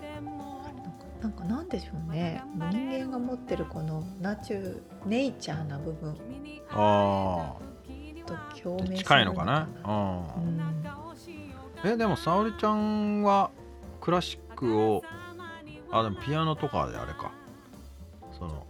[1.20, 2.42] なんかなんでしょうね。
[2.70, 6.16] 人間が持ってるこのナチュネイチャーな部分。
[6.70, 7.56] あ
[8.26, 9.68] と共鳴近いのかな？
[10.36, 10.58] ううん。
[10.58, 10.84] ん
[11.84, 13.50] えでも沙織ちゃんは
[14.00, 15.02] クラシックを
[15.90, 17.32] あでもピアノとかであれか。
[18.38, 18.66] その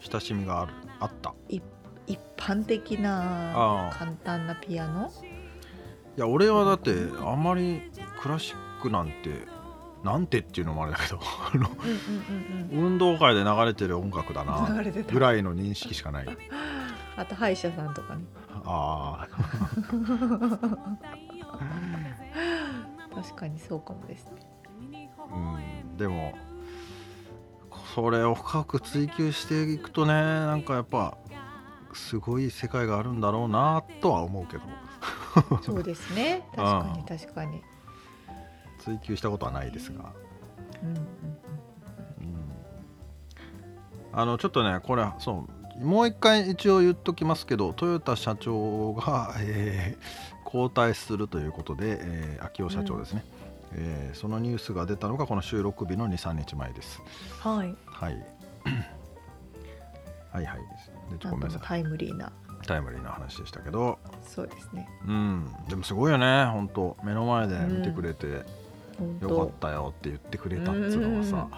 [0.00, 1.34] 親しみがあるあった
[2.06, 3.90] 一般的なああ。
[3.92, 5.10] 簡単なピアノ？
[6.16, 7.90] いや俺はだってあんまり
[8.20, 9.46] クラシックなんて
[10.02, 11.20] なんてっていうのもあれだけど
[12.72, 16.28] 運動会で流れてる音楽だうんなぐらいの認識しかない。
[17.16, 18.24] あと歯医者さんとかね。
[18.64, 19.26] あ
[23.14, 24.24] 確かにそうかもです
[24.90, 25.10] ね。
[25.18, 25.38] あう
[25.92, 26.34] んでも
[27.94, 31.16] それを深く追求していくとねなんかやっぱ
[31.96, 34.62] すごい世界があるんだろうなとは思うけど。
[35.62, 36.46] そうですね。
[36.54, 37.62] 確かに確かに。
[38.78, 40.12] 追求したことはないですが。
[40.82, 41.06] うんうんうん
[44.12, 45.46] あのちょっとねこれそ
[45.78, 53.24] うもう一回一応言っときますけどトヨタ社長が、 えー交代するということで、えー秋夫社長ですね、
[53.72, 57.02] えーそのニュースが出たのがこの収録日の23日前です。
[57.44, 57.76] うんはい。
[57.84, 58.26] はい
[60.36, 60.58] はいはい
[61.18, 61.60] でごめんなさい。
[61.62, 62.30] タイムリーな。
[62.66, 63.98] タイムリーな話でしたけど。
[64.22, 64.88] そうですね。
[65.06, 65.50] うん。
[65.68, 66.44] でもすごいよね。
[66.46, 66.96] 本当。
[67.02, 68.44] 目の前で見てくれて、
[68.98, 71.48] 本よかっ当たよって言ってくれたっつうのはさ、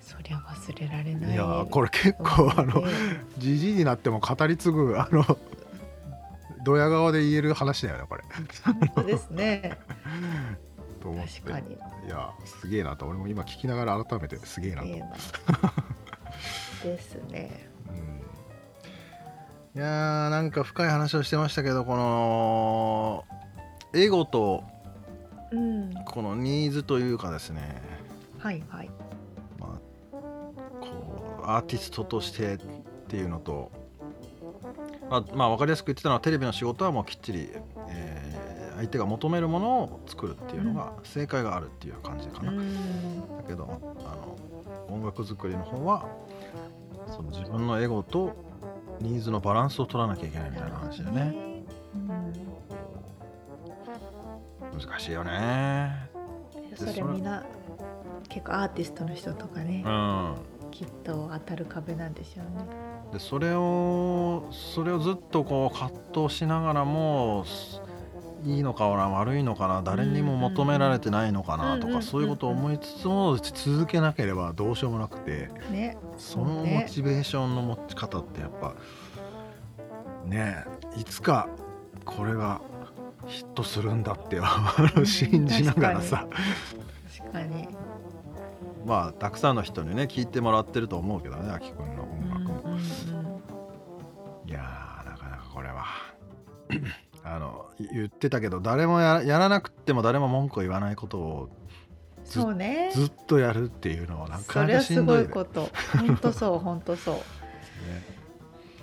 [0.00, 1.32] そりゃ忘れられない。
[1.32, 2.92] いやーこれ結構あのね
[3.36, 5.24] じじいになっても語り継ぐあの
[6.64, 8.22] ドヤ顔で言える話だよねこれ。
[8.64, 9.78] 本当ですね。
[11.02, 11.40] と思って。
[11.40, 11.74] 確かに。
[11.74, 13.06] いやすげえなと。
[13.06, 14.88] 俺も今聞きながら改めてすげえなと、
[16.86, 17.66] ですね。
[19.74, 23.24] いやーなんか深い話をしてましたけどこの
[23.92, 24.64] エゴと
[25.52, 25.94] うん。
[26.06, 27.80] このニーズというかですね、
[28.38, 28.90] はいはい。
[29.58, 30.16] まあ、
[30.80, 32.58] こうアーティストとしてっ
[33.08, 33.70] ていうのと、
[35.08, 37.50] まあ、まあ分かりやすく言ってたのはテレビの仕事はもうきっちり、
[37.88, 42.52] えー相手が求めるものを作るっていうのが正解があるっていう感じかな。
[42.52, 43.36] うん。
[43.38, 43.64] だけど
[44.04, 44.16] あ
[44.90, 46.06] の音楽作りの方は
[47.06, 48.34] その自分のエゴと
[49.00, 51.34] ニーズのバランスを取らなきゃいけないみたいな話だよね。
[54.72, 56.10] 難しいよね。
[56.14, 56.26] うん
[56.76, 57.42] それみんな
[58.28, 60.34] 結構アーティストの人とかねうん。
[60.70, 62.66] きっと当たる壁なんでしょうね。
[63.12, 67.80] でそれをそれをずっとこう葛藤しながらもす
[68.44, 75.96] いいのかな悪いのかな誰にも求められてないのかなとかそういうことを思いつつも続けなければどうしようもなくてね。
[76.16, 78.74] そのモチベーションの持ち方ってやっぱ
[80.26, 80.64] ね
[80.96, 81.48] えいつか
[82.04, 82.60] これが
[83.26, 84.40] ヒットするんだって
[85.04, 86.26] 信じながらさ。
[87.18, 87.68] 確かに。
[88.86, 92.05] まあたくさんの人にね聞いてもらってると思うけどねあきくんの
[97.96, 101.48] 言ってたけど誰もややらなくっても誰も文句を言わないことを
[102.26, 102.90] ずそうね。
[102.92, 105.24] ずっとやるっていうのはなかなかそれはすしんどいね。
[105.24, 105.70] ごいこと。
[105.96, 107.14] 本当そう 本当そう。
[107.14, 107.22] いね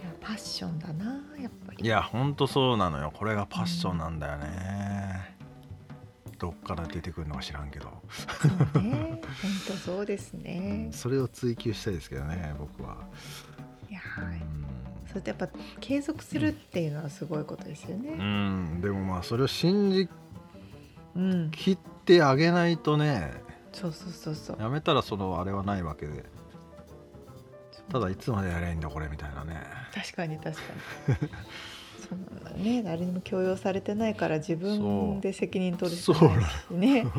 [0.04, 1.06] やパッションだな
[1.38, 1.86] やっぱり。
[1.86, 3.12] いやほんとそうなのよ。
[3.14, 5.36] これがパッションなんだよね、
[6.40, 7.92] どっから出てくるのか知らんけど。
[8.10, 8.92] そうね。
[8.96, 9.22] 本
[9.68, 10.90] 当そうですね。
[10.96, 12.98] それを追求したいですけどね僕は、
[13.90, 14.73] いやうん
[15.14, 15.48] それってやっぱ
[15.80, 20.10] 継続するっていうのはすごいことですようねん、でもまあそれを信じ
[21.16, 23.32] うん切ってあげないとね。
[23.72, 24.58] そうそうそうそう。
[24.60, 26.26] やめたらそのあれはないわけで。
[27.92, 29.62] ただいつまでやればいいんだこれみたいなね。
[29.94, 30.62] 確かに確か
[31.10, 31.16] に。
[32.10, 32.22] その
[32.58, 37.06] ね誰にも強要されてないから自分で責任取るしかないしね。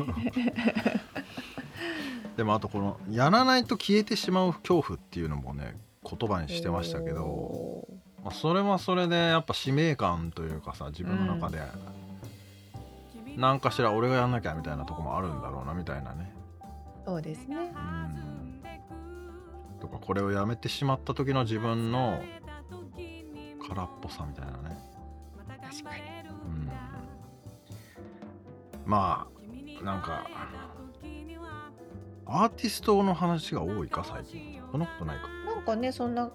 [2.35, 7.87] でもあとこのやらないと消えてしまう恐怖っていうのもね言葉にしてましたけど、お
[8.23, 11.59] まあ、それはそれでやっぱ使命感というかさ自分の中で
[13.37, 16.31] 何かしら俺がやんなきゃみたいなとこもあるんだろうなみたいなね。
[17.03, 17.55] ーそうですね。
[17.57, 18.61] うん。
[19.79, 22.21] とかこれをやめてしまった時の自分の
[23.67, 24.77] 空っぽさみたいなね。
[25.61, 26.01] 確かに。
[26.45, 26.71] うん。
[28.85, 29.27] ま
[29.81, 30.27] あなんか
[32.25, 34.61] アーティストの話が多いか最近。
[34.71, 35.27] そんなことないか
[35.65, 36.29] かねそんな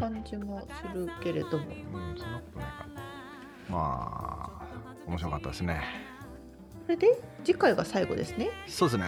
[0.00, 1.64] 感じもするけれども。
[1.64, 2.86] うんそんなことないか
[3.70, 4.64] まあ
[5.06, 5.82] 面白かったですね。
[6.86, 8.50] これで次回が最後ですね。
[8.66, 9.04] そうですね。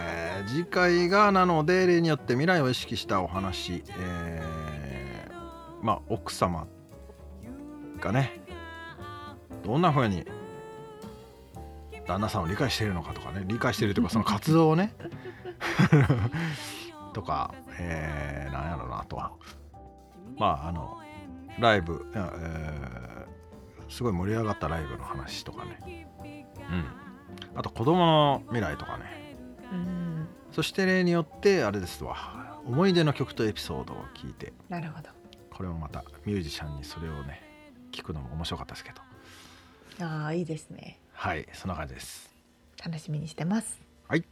[0.47, 5.37] 次回がなので例によって未来を意識したお話えー
[5.81, 6.67] まあ奥様
[7.99, 8.41] がね
[9.63, 10.25] どんな風に
[12.07, 14.93] 旦那さんを理解しているのかとかね理解しているというかその活動をね
[17.13, 19.17] とか、えー、なんやろうなと
[20.37, 20.97] まああの
[21.59, 23.07] ライブ、えー
[23.89, 26.07] すごい盛り上がったライブの話とかね。
[26.23, 26.25] う
[26.59, 26.85] ん。
[27.55, 29.35] あと子供の未来とかね。
[29.71, 30.27] うん。
[30.51, 32.59] そして例によってあれですわ。
[32.65, 34.53] 思い出の曲とエピソードを聞いて。
[34.69, 35.09] なるほど。
[35.51, 37.41] これもまたミュージシャンにそれをね
[37.91, 40.05] 聞くのも面白かったですけど。
[40.05, 40.99] ああいいですね。
[41.13, 42.29] はいそんな感じです。
[42.85, 43.81] 楽しみにしてます。
[44.07, 44.25] はい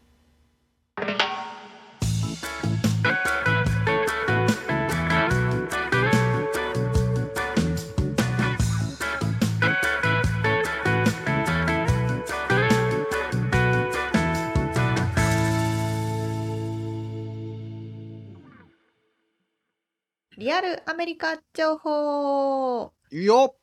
[20.46, 23.56] リアルアメリカ情報いいよ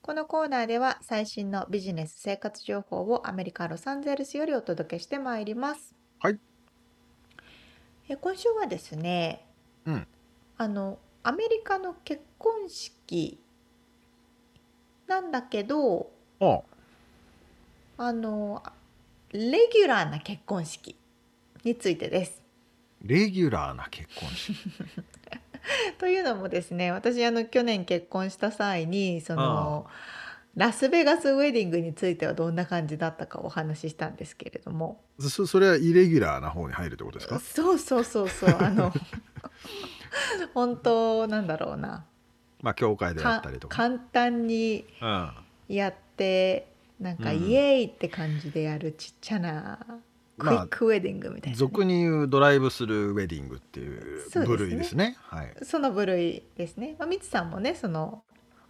[0.00, 5.94] このコーナーでは最新のビジネス生活情報をアメリカ・ロサンゼルスよりお届けしてまいります。
[6.18, 6.40] はい。
[8.08, 9.46] え今週はですね、
[9.86, 10.06] うん
[10.58, 13.38] あのアメリカの結婚式
[15.06, 16.62] なんだけどあ
[17.98, 18.60] あの
[19.30, 20.96] レギュラーな結婚式
[21.62, 22.42] についてです。
[23.02, 24.56] レギュラーな結婚式
[25.98, 29.86] というのもですね私あの去年結婚した際にその
[30.54, 35.00] ラスベガスウェディングについてはどんな感じだったかお話ししたんですけれども。
[35.18, 37.38] そそれはイレギュラーな方に入るってことですか？
[37.38, 38.92] そうそうそうそうあの
[40.54, 42.04] 本当なんだろうな。
[42.60, 43.76] まあ教会でやかったりとか。
[43.76, 45.30] 簡単にうん。
[45.68, 46.66] やって
[47.00, 47.42] なんかうん。
[47.44, 49.78] イエーイって感じでやるちっちゃな
[50.42, 51.54] クイまあックウェディングみたいな。
[51.54, 54.56] ね、俗に言うドライブスルーウェディングっていうそうですね。
[54.56, 55.16] 部類ですね。
[55.20, 55.54] はい。
[55.62, 56.96] その部類ですね。
[56.98, 58.22] まあ、みつさんもねその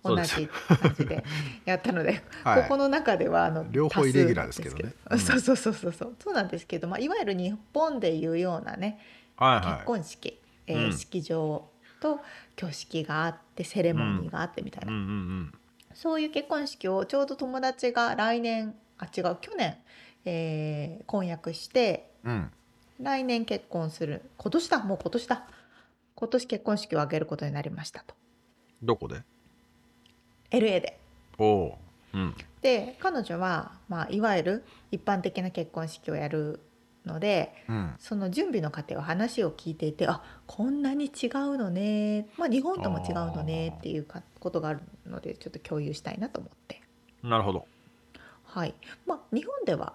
[0.04, 1.24] 同じ感じで
[1.64, 2.62] やったのではい。
[2.62, 4.92] ここの中ではあの両方イレギュラーですけどね。
[5.08, 5.54] 多数なんですけど。
[5.54, 6.34] そうそうそうそうそう。
[6.34, 8.98] なんですけど、まあ、いわゆる日本でいうようなね
[9.36, 9.74] はいはい。
[9.74, 10.92] 結婚式、えーうん。
[10.92, 11.68] 式場
[12.00, 12.20] と
[12.56, 15.54] 挙式があってセレモニーがあってみたいな、うんうんうん。
[15.94, 19.76] そういう結婚式をちょうど友達が来年あ違う去年、
[20.24, 22.50] えー婚約してうん。
[23.00, 24.22] 来年結婚する。
[24.36, 24.84] 今年だ。
[24.84, 25.46] もう今年だ。
[26.14, 28.14] 今年結婚式を挙げることになりましたと。
[28.82, 29.22] どこで
[30.50, 31.00] ？LA で。
[31.38, 31.78] おお
[32.14, 32.18] う。
[32.18, 32.34] うん。
[32.60, 36.60] で彼女は、まあ、いわゆる一般的な結婚式をやる
[37.04, 37.94] のでうん。
[37.98, 46.80] その準備の過程を話を聞いていてあこんなに違うのね、まあ、日本とも違うのねっていうかことがあるのでちょっと共有したいなと思って。
[47.24, 47.66] なるほど。
[48.44, 48.74] はい。
[49.06, 49.94] まあ日本では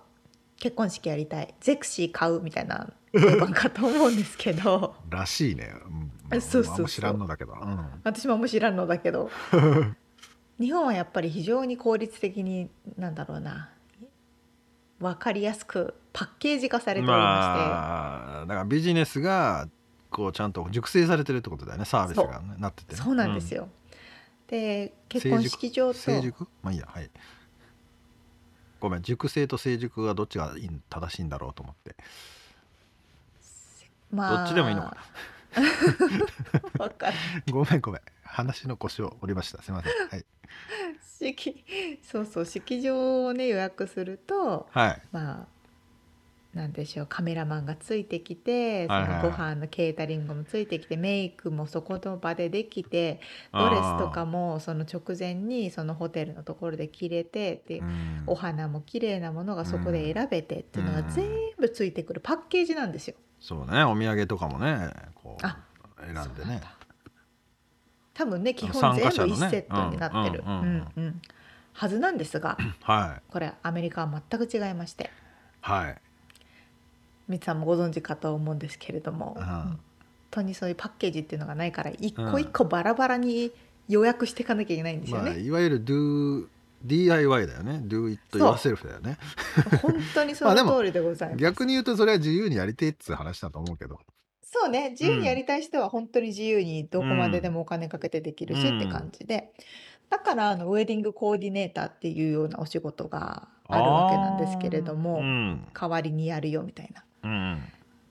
[0.60, 4.96] 結婚式やりたいゼクシー買うみたいな定番かと思うんですけど。
[5.10, 6.12] らしいね、うん。
[6.30, 6.86] まあそうそうそう。
[6.88, 7.86] 知らんのだけど、うん。
[8.04, 9.30] 私もあんま知らんのだけど。
[10.60, 13.70] 日本はやっぱり非常に効率的になんだろうな。
[15.00, 19.70] 分かりやすくパッケージ化されておりままあだからビジネスが
[20.10, 21.86] こうちゃんと熟成されてるってことだよね。
[21.86, 23.70] サービスが、ね、なってて、ね、してそうなんですよ、よ。
[24.48, 26.00] で結婚式場と。
[26.00, 26.48] 成熟？
[26.64, 26.88] まあいいや。
[26.90, 27.12] はい
[28.80, 30.54] ごめん熟成と成熟がどっちが
[30.90, 31.96] 正しいんだろうと思って。
[34.12, 34.98] まどっちでもいいのかな。
[37.52, 38.02] ごめんごめん。
[38.24, 39.62] 話の腰を折りました。
[39.62, 39.92] すいません。
[40.10, 40.26] はい。
[41.02, 45.02] 式そうそう式場をね予約するとはい。
[45.12, 45.57] まあ
[46.58, 53.22] なんでしょうカメラマンがついてきてそのご飯のケータリングもついてきてメイクもそこの場でできて
[53.54, 58.24] ドレスとかもその直前にそのホテルのところで着れてでうん。
[58.28, 61.26] お花も綺麗なものがそこで選べてっていうのがうん全
[61.58, 63.16] 部ついてくるパッケージなんですよ。
[63.40, 65.58] そうねお土産とかもねこうあ
[66.00, 66.62] 選んでね。
[68.14, 71.22] 多分ね基本全部一セットになってる、うんうん。
[71.74, 73.32] はずなんですがはい。
[73.32, 75.12] これアメリカは全く違いまして。
[75.62, 75.98] はい、
[77.28, 79.46] みつさんもご存知かと思うんですけれども、うん。
[79.46, 79.80] 本
[80.32, 83.52] 当にそういうパッケージっていうのがないから一個一個バラバラに
[83.88, 85.40] 予約していかなきゃいけないんですよまあ、ね。
[85.40, 86.48] いわゆる do
[86.86, 87.82] DIY だよね。
[87.86, 89.18] do it yourself だよね。
[89.82, 91.42] 本当にその通りでございます。
[91.42, 94.00] 逆に言うとそれは自由にやりてえっつう話だと思うけど。
[94.44, 94.92] そうね。
[94.92, 98.78] 自由にやりたい人は本当に自由にどこまででもお金かけてできるしうん。
[98.80, 99.52] って感じで、
[100.10, 105.68] だからあのウェディングコーディネーターっていうようなお仕事があるわけなんですけれども、うん。
[105.74, 107.04] 代わりにやるよみたいな。
[107.24, 107.64] うん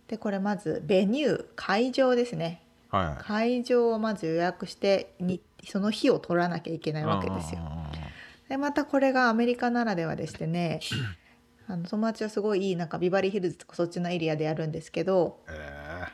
[0.09, 2.63] でこれまずベニュー会場ですね。
[2.91, 3.25] はい。
[3.25, 7.61] 会場をまず予約してにその日を取らなきゃいけないわけですよ。
[8.49, 10.81] でまたこれがアメリカならではでしてね
[11.67, 16.07] あの友達はすごいいいなんかビバリーヒルズとかそっちのエリアでやるんですけどえ。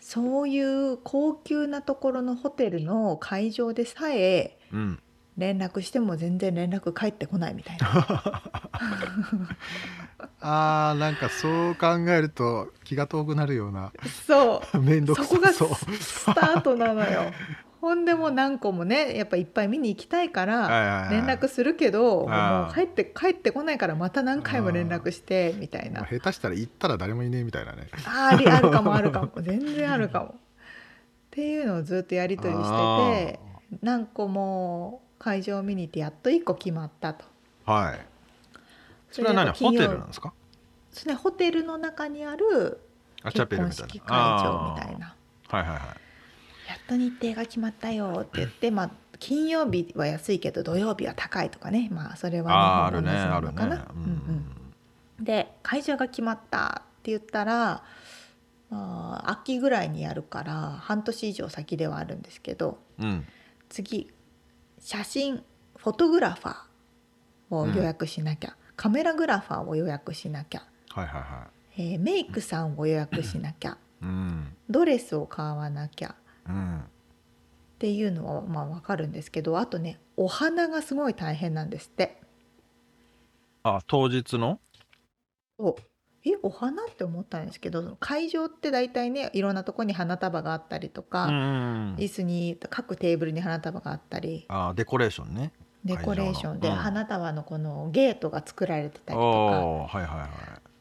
[0.00, 5.02] そういう高級なところのホテルの会場でさえーうん
[5.36, 8.42] 連絡しても全然連絡返ってこないみたいな。
[10.40, 13.92] あーなんかそう考えると気が遠くなるような。
[14.26, 14.78] そう。
[14.80, 17.32] 面倒くそこがスタートなのよ。
[17.80, 26.00] ほんでもう何個もねやっぱいっぱい見に行きたいから連絡するけどもう帰って帰ってこないからまた何回も連絡してみたいな。
[26.00, 27.88] まあ下手したら行ったら誰もいねえみたいなね。
[28.06, 29.32] ありあるかも あるかも。
[29.42, 30.26] 全然あるかも。
[30.26, 30.30] っ
[31.30, 33.40] ていうのをずっとやり取りしてて
[33.82, 37.24] 何個も会場を見に行ってやっと1個決まったと。
[37.64, 38.06] はい。
[39.10, 39.52] それは何？
[39.52, 40.32] ホテルなんですか？
[40.92, 42.80] それねホテルの中にある
[43.24, 45.14] 結婚式会場みたいな。
[45.48, 45.78] はいはいはい。
[46.68, 51.88] やっと日程が決まったよって言って、まあ、金曜日は安いけど土曜日は高いとかね。
[51.90, 52.54] まあそれは日
[52.86, 53.92] あるねあるね本も同じなのかな。
[53.92, 54.04] ううん
[55.18, 55.24] うん。
[55.24, 57.84] で会場が決まったって言ったら、
[58.70, 63.26] まあ、秋ぐらいにやるから半年以上先ではあるんですけどうん。
[63.68, 64.10] 次
[64.84, 65.42] 写真
[65.76, 74.54] フォトグラファーを予約しなきゃ、カメラグラファーを予約しなきゃ、はいはいはえーメイクさんを予約しなきゃいうん。
[74.68, 76.14] ドレスを買わなきゃ
[76.46, 76.82] うんっ
[77.78, 82.20] ていうのはまあわかるんですけどあとねお花がすごい大変なんですって。
[83.62, 84.60] あ当日の？
[85.58, 85.76] お
[86.26, 94.46] えお花って思ったんですけど会場って大体ねいろんなとこに花束があったりとうか、ん椅子に各テーブルに花束があったり。
[94.48, 95.52] あデコレーションね。
[95.84, 96.74] デコレーションでうん。
[96.76, 99.26] 花束のこのゲートが作られてたりとか。
[99.26, 100.28] はいはいはい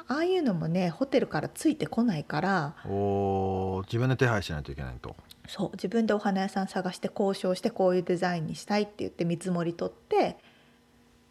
[0.05, 2.75] ああいうのもねホテルからついてこないから。
[2.85, 5.15] おー自分で手配しないといけないと。
[5.47, 10.37] そう自分でお花屋さん探して交渉してこういうデザインにしたいって言って見積もり取って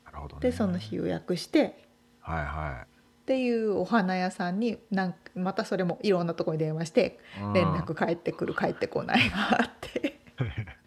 [0.04, 0.40] なるほどね。
[0.40, 1.86] でその日予約して。
[2.20, 2.86] はいは
[3.22, 7.20] っていうお花屋さんになんまたそれもいろんなところに電話して
[7.54, 10.20] 連絡返ってくる返ってこないがあって。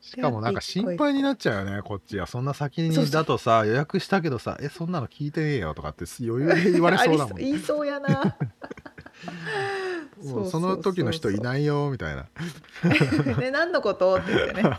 [0.00, 2.26] しかもなんか心配になっちゃうよねこっちは。
[2.26, 7.36] そんな先にだとさ予約したけどさえそんなの聞いてねえよとかって余裕で言われそうだもん。
[7.36, 8.36] 言いそうやな。
[10.24, 12.26] もうその時の人いいないよみたいな。
[13.38, 14.16] ね何のこと？
[14.16, 14.78] って言ってね。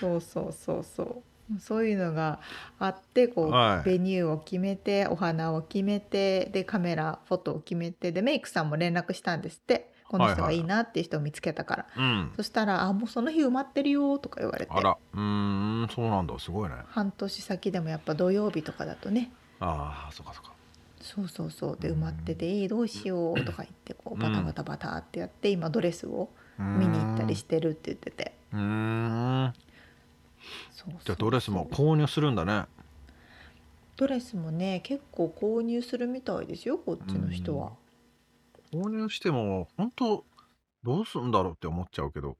[0.00, 2.40] そうそうそうそうそういうのが
[2.78, 3.88] あってこう、はい。
[3.88, 9.92] ベニューを決めてお花を決めてでカメラフォトを決めてでメイクさんも連絡したんですって。
[10.12, 12.32] この人がいいなっていう人を見つけたから、うん。
[12.36, 14.70] そしたら「あもうその日埋まってるよ」とか言われて。
[14.70, 14.98] あら。
[15.14, 15.20] うー
[15.86, 16.38] んそうなんだ。
[16.38, 16.74] すごいね。
[16.88, 19.32] 半年先でもやっぱ土曜日とかだとね。
[19.58, 20.52] ああそっかそっか。
[21.00, 21.78] そうそうそう。
[21.80, 26.28] で埋まってて「えーどうしよう」とか言ってこうバタバタバタってやって今ドレスを
[26.58, 28.34] 見に行ったりしてるって言ってて。
[28.52, 29.54] うーん
[31.04, 32.66] じゃあドレスも購入するんだね。
[33.96, 37.72] ドレスもね結構購入するみたいですよこっちの人は。
[38.72, 40.24] 購入しても本当
[40.82, 42.36] どうするんだろうって思っちゃうけど。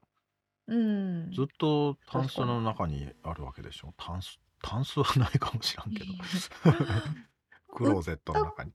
[0.69, 3.93] うん、ずっとタンスの中にあるわけでしょ。
[3.97, 6.13] タンスタンスはないかもしらんけど。
[7.75, 8.73] クローゼットの中に。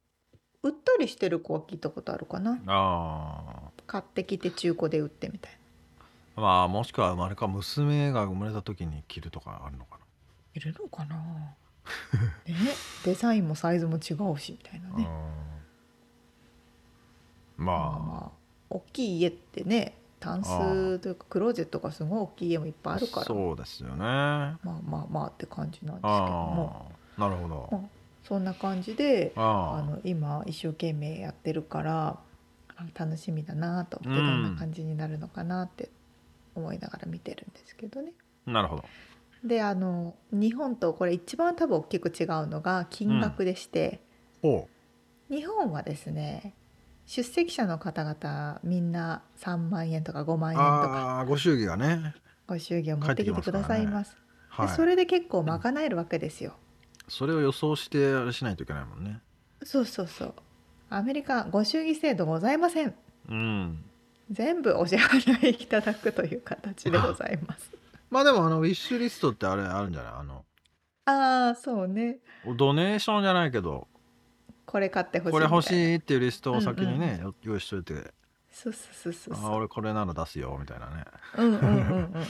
[0.63, 2.59] 売ったりしてる子は聞いたことあるかな。
[2.67, 5.57] あ買ってきて中古で売ってみたいな。
[5.57, 5.61] あ
[6.37, 9.97] まあもしくは生まれか娘が生まれた時に着るとかあるのか
[10.53, 11.15] いるのかな？
[11.15, 11.55] ね。
[13.03, 15.07] デザインもサイズも違うしみたいなな、ね。
[17.59, 17.65] うん。
[17.65, 17.77] まあ。
[17.77, 18.37] ままあ
[18.69, 23.25] 大きい家ってねタンスというかクローゼットがすごい大きい家もいっぱいああるから。
[23.25, 23.97] そうですよね。
[23.97, 26.91] まあまあまあって感じなんですけども。
[27.17, 27.81] ああなるほど、まあ
[28.23, 32.19] そんな感じでああの今一生懸命やってるから
[32.75, 33.99] あ楽しみだなと。
[34.03, 35.89] 思ってうんどんな感じになるのかなって
[36.57, 38.13] 思いながら見てるんですけどね。
[38.47, 38.83] あなるほど。
[39.43, 44.01] であの日本とこれ一番多分大きく違うのが金額でして、
[44.43, 44.67] お
[45.29, 46.55] 日本はですね
[47.05, 51.17] 出席者の方々みんな3万円とか5万円とか。
[51.17, 52.15] ああご祝儀がね。
[52.47, 54.17] ご祝儀を持ってきてくださいます。
[54.49, 54.67] はい。
[54.67, 56.55] でそれで結構賄えるわけですよ。
[57.07, 59.21] それを予想してあれしないといけないもんね。
[59.63, 60.33] そうそうそう。
[60.89, 62.95] アメリカご祝儀制度ございません。
[63.29, 63.83] うん
[64.31, 67.71] 全部お支払いいただくという形でございます。
[68.09, 70.13] まあでもあのウィッシュリストってあれあるんじゃない？
[70.19, 70.45] あの
[71.05, 72.19] ああそうね。
[72.57, 73.87] ドネーションじゃないけど
[74.65, 75.63] これ買ってほしいこれ欲い。
[75.63, 78.13] しいっていうリストを先にね、用意しといて
[78.51, 79.51] そうそうそうあそう。
[79.55, 81.05] 俺これなら出すよみたいなね
[81.37, 81.69] うんうんうんう
[82.19, 82.27] ん。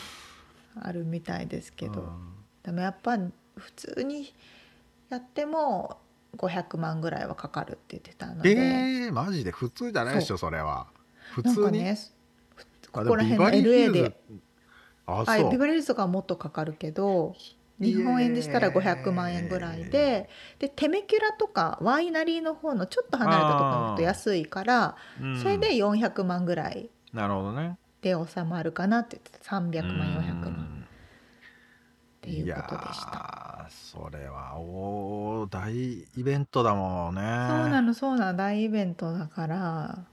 [0.79, 2.33] あるみたいですけど、うん
[2.63, 3.17] でもやっぱ
[3.55, 4.33] 普通に
[5.07, 6.01] やっても
[6.35, 9.51] 500万ぐらいはかかるって言ってたので、えー、マジで？
[9.51, 10.87] 普通じゃないでしょそれは
[11.33, 11.97] 普通に、かね
[12.93, 14.21] あここら辺の LA で。
[15.05, 15.51] あはい、そう。
[15.51, 17.35] ビバリーヒルズとかはもっとかかるけど
[17.79, 25.39] 日本円でしたら500万円ぐらいででテメキュラとかワイナリーの方のちょっと離れたところに行くと安いからうん。
[25.39, 27.77] それで400万ぐらいなるほどね。
[28.01, 29.55] で収まるかなって言ってた。
[29.55, 30.53] 300万400うん。
[30.57, 30.87] 万
[32.17, 33.67] っていうことでした。
[33.69, 37.21] それはお大イベントだもんね。
[37.21, 38.37] そうなのそうなの。
[38.37, 40.05] 大イベントだから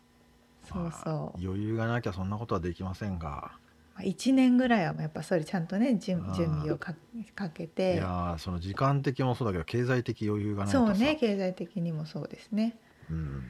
[0.65, 3.53] そうそう、余裕がなきゃそんなことはできませんが。
[3.95, 6.95] まあ、1年ぐらいはやっぱそれちゃんとね準備をか
[7.35, 10.95] かけいてやーその時間的もそうだけど経済的余裕がないとさ。
[10.95, 12.77] そうね経済的にもそうですね。
[13.11, 13.43] うん、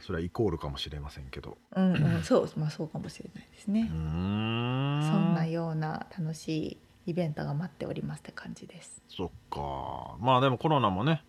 [0.00, 1.58] それはイコールかもしれませんけど。
[1.74, 2.22] うんうん。
[2.24, 3.90] そうまあそうかもしれないですね。
[3.92, 5.02] うー、ん。
[5.02, 9.02] そんなような楽しいイベントが待っておりますって感じです。
[9.08, 10.16] そっか。
[10.20, 11.24] まあでもコロナもね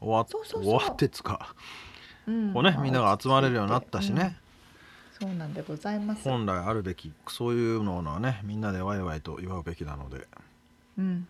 [0.00, 0.78] 終わっそうそうそう。
[0.78, 1.54] 終わってっつか。
[2.26, 2.54] うん。
[2.54, 4.47] こうねまあみんなが集まれるようになったしね、うん
[5.20, 6.22] そうなんでございます。
[6.22, 10.26] 本来あるべきそういうのはねみんなでワイワイと祝うべきなので。
[10.98, 11.26] うん。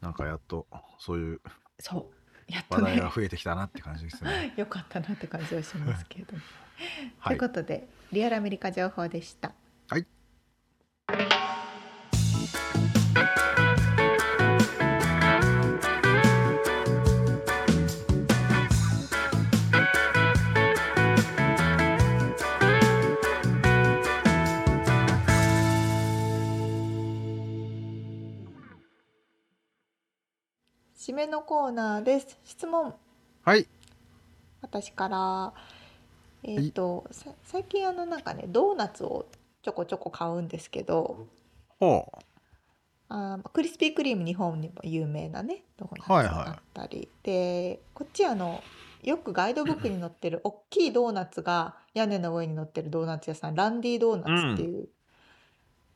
[0.00, 0.66] なんかやっと
[0.98, 1.40] そういう
[1.78, 2.10] そ
[2.48, 2.52] う。
[2.52, 2.82] やっとね。
[2.82, 4.54] 話題が増えてきたなって感じですね。
[4.58, 6.36] よかったなって感じはしますけれど。
[6.36, 6.42] も、
[7.18, 7.38] はい。
[7.38, 9.52] ということでリアルアメリカ情報でした。
[9.88, 10.06] はい
[31.26, 32.38] のコーナーです。
[32.44, 32.94] 質問。
[33.44, 33.66] はい。
[34.60, 35.52] 私から。
[36.44, 39.26] えっ、とさ最近あのなんかねドーナツを
[39.62, 41.26] ちょこちょこ買うんですけど
[41.78, 42.18] ほう。
[43.08, 46.34] あークリスピークリーム日本にも有名なねドーナツはいはい。
[46.34, 48.62] があったり、でこっちあの
[49.02, 54.88] よくガイドブックに載ってる 大きいドーナツが屋根の上に乗ってるドーナツ屋さんランディドーナツっていう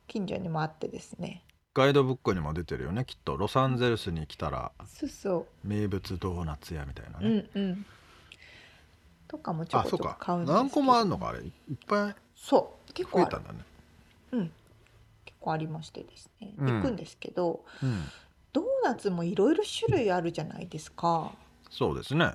[0.07, 1.45] 近所にもあってですね、
[1.77, 3.37] ガイドブックにも出てるよねきっと。
[3.37, 7.87] ロサンゼルスに来たらそうそ名物ドーナツ屋みたいなう、ね、うんうん。
[9.29, 10.55] とかもちょこち買うんですけど。
[10.55, 11.41] 何個もあるのかあれ。
[11.41, 11.51] いっ
[11.87, 12.93] ぱいそう。
[12.95, 13.59] 結構増えたんだね。
[14.33, 14.53] うん。
[15.27, 16.77] 結構ありましてですね、うん。
[16.77, 18.05] 行くんですけどうん。
[18.55, 21.31] ドーナツもいろいろ種類あるじゃないですか。
[21.71, 22.33] そうですね。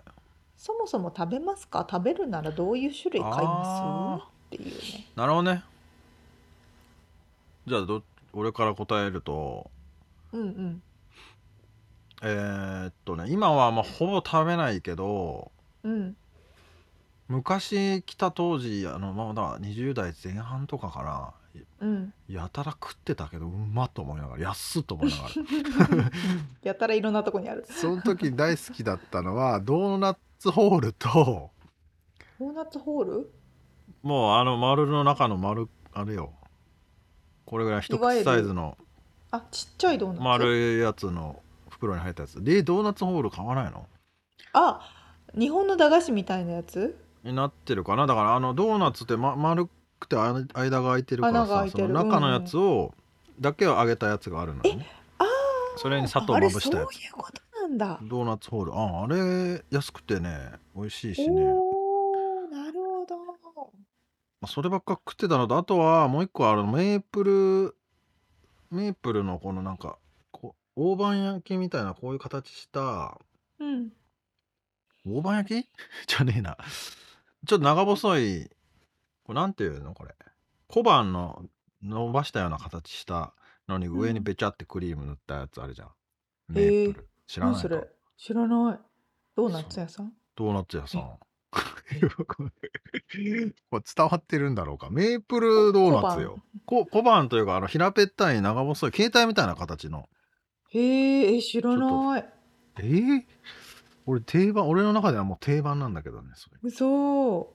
[0.55, 1.87] そもそも食べますか？
[1.89, 5.07] 食べるならどういう種類買いまあすっていうね。
[5.15, 5.63] なるほどね。
[7.65, 8.03] じゃあど
[8.33, 9.69] 俺から答えると
[10.31, 10.83] うんうん。
[12.23, 15.51] えーっとね今はまあほぼ食べないけど
[15.83, 16.15] うん。
[17.27, 21.33] 昔来た当時あのまあだから20代前半とかかな。
[21.81, 22.13] うん。
[22.29, 25.23] やたら食ってたけどうまっと思いながら安っと思いなが
[26.03, 26.11] ら。
[26.63, 27.65] やたらいろんなとこにある。
[27.69, 31.51] その時大好きだったのはドーナツホールと
[32.39, 33.31] ドーナツホール？
[34.03, 36.33] もうあの丸の中の丸あれよ
[37.45, 38.77] これぐらい一口サイズの
[39.31, 40.21] あちっちゃいドーナツ？
[40.21, 42.43] 丸いやつの袋に入ったやつ。
[42.43, 43.87] でドーナツホール買わないの？
[44.53, 44.81] あ
[45.37, 46.97] 日本の駄菓子みたいなやつ？
[47.23, 48.07] になってるかな？
[48.07, 49.69] だからあのドーナツって、ま、丸
[49.99, 52.93] くてあ間が空いてるからさその中のやつを、
[53.39, 54.87] だけを揚げたやつがあるのよね。
[55.19, 55.25] あ
[55.77, 56.93] それに砂糖まぶしたやつ。
[56.95, 57.99] そういうことなんだ。
[58.01, 58.73] ドーナツホール。
[58.73, 61.53] ああれ安くてね美味しいしね
[64.41, 67.75] あそればっか食ってたのとあとはもう一個あるメープル
[68.71, 69.97] メープルのこのなんか
[70.31, 73.19] こう大判焼きみたいなこういう形した
[73.59, 73.89] うん。
[75.05, 75.67] 大判焼き？
[76.07, 76.57] じゃねえな。
[77.45, 78.49] ちょっと長細い
[79.23, 80.15] これなんていうのこれ。
[80.67, 81.45] 小判の
[81.83, 83.33] 伸ばしたような形した
[83.67, 85.89] のに上にべちゃってクリーム塗ったやつあるじゃん、
[86.47, 87.09] メープル。
[87.27, 87.87] 知らないそれ？
[88.17, 88.79] 知らない。
[89.35, 90.13] ドーナツ屋さん？
[90.35, 91.19] ドーナツ屋さん
[92.25, 92.49] こ
[93.19, 94.89] れ伝わってるんだろうか。
[94.89, 96.41] メープルドーナツよ。
[96.65, 100.07] こ小判というかあの平べったい長細い携帯みたいな形の。
[100.69, 102.25] へえ知らない。
[102.77, 103.23] えー、
[104.05, 106.57] 俺定番俺の中ではもう定番なんだけどねそれ。
[106.63, 107.53] 嘘。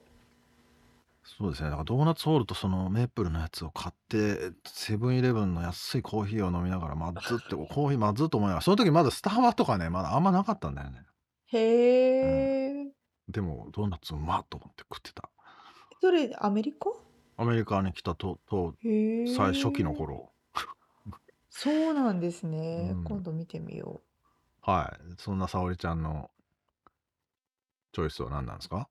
[1.23, 1.69] そうですね。
[1.69, 11.01] だからドーナツホールとそのメープルのやつを買ってセブンイレブンの安いコーヒーを飲みながらまずってコーヒーまずっと思いながらその時まだスタバとかねまだあんまなかったんだよね。
[11.49, 12.76] へえ、
[13.27, 15.29] でもドーナツうまっと思って食ってた。
[16.01, 16.91] それアメリカ？
[17.37, 19.27] アメリカに来たととへえ。
[19.27, 20.31] 最初期の頃。
[21.49, 23.03] そうなんですね、うん。
[23.03, 24.01] 今度見てみよ
[24.61, 25.13] はい。
[25.17, 26.29] そんな沙織ちゃんの
[27.93, 28.87] チョイスは何なんですか？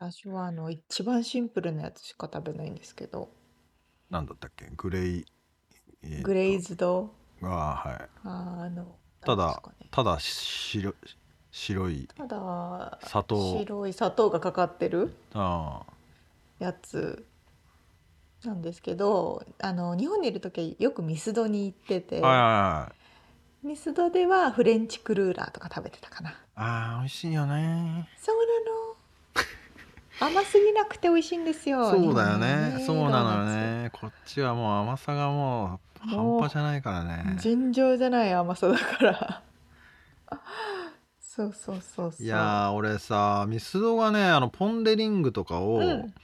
[0.00, 3.30] う私はあの一番シンプルなやつしか食べないんですけど。
[4.10, 4.70] 何だったっけ？
[4.76, 5.24] グレイ、
[6.02, 6.22] えーと。
[6.24, 7.14] グレイズド？
[7.42, 8.08] あーはい。
[8.24, 9.88] あのただなんですかね。
[9.90, 10.94] ただ白
[11.56, 13.58] 白いただ砂糖。
[13.60, 15.82] 白い砂糖がかかってるあ
[16.58, 17.24] やつ
[18.44, 22.50] なんですけどあの日本にいる時よくミスドに行ってて、あはいはい
[22.82, 22.92] は
[23.64, 23.66] い。
[23.68, 26.34] ミスドではフレンチクルーラーとか食べてたかな。
[26.56, 28.08] あー美味しいよね。
[28.18, 30.34] そうなの。
[30.34, 33.90] 甘すぎなくて美味しいんですよ そうだよ日ね本そうなのよね。
[33.92, 37.36] こっちはもう甘さがもう半端じゃないからね。
[37.38, 39.42] 尋常じゃない甘さだから
[41.34, 42.24] そうそうそうそう。
[42.24, 46.14] いやー俺さミスドがねあのポン・デ・リングとかをうん。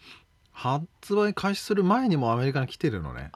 [0.52, 3.32] 発売開始する前にもアメリカに来てるのね。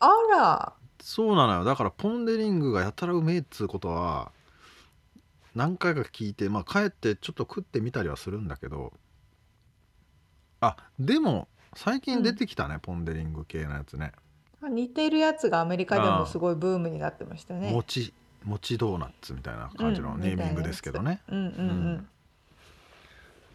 [0.00, 0.72] あら。
[1.00, 1.64] そうなのよ。
[1.64, 4.32] だからポン・デ・リングがやたらうめえっつうことは
[5.54, 8.92] 何回か聞いてまあ帰ってちょっと食ってみたりはするんだけど。
[10.60, 14.12] あでも最近出てきたね、ポン・デ・リング系のやつね。
[14.62, 17.70] 似てるやつがアメリカでもすごいブームになってましたね。
[17.70, 18.12] 餅
[18.44, 22.08] 餅ドーナツみたいな感じのうんネーミングですけどね、うんうん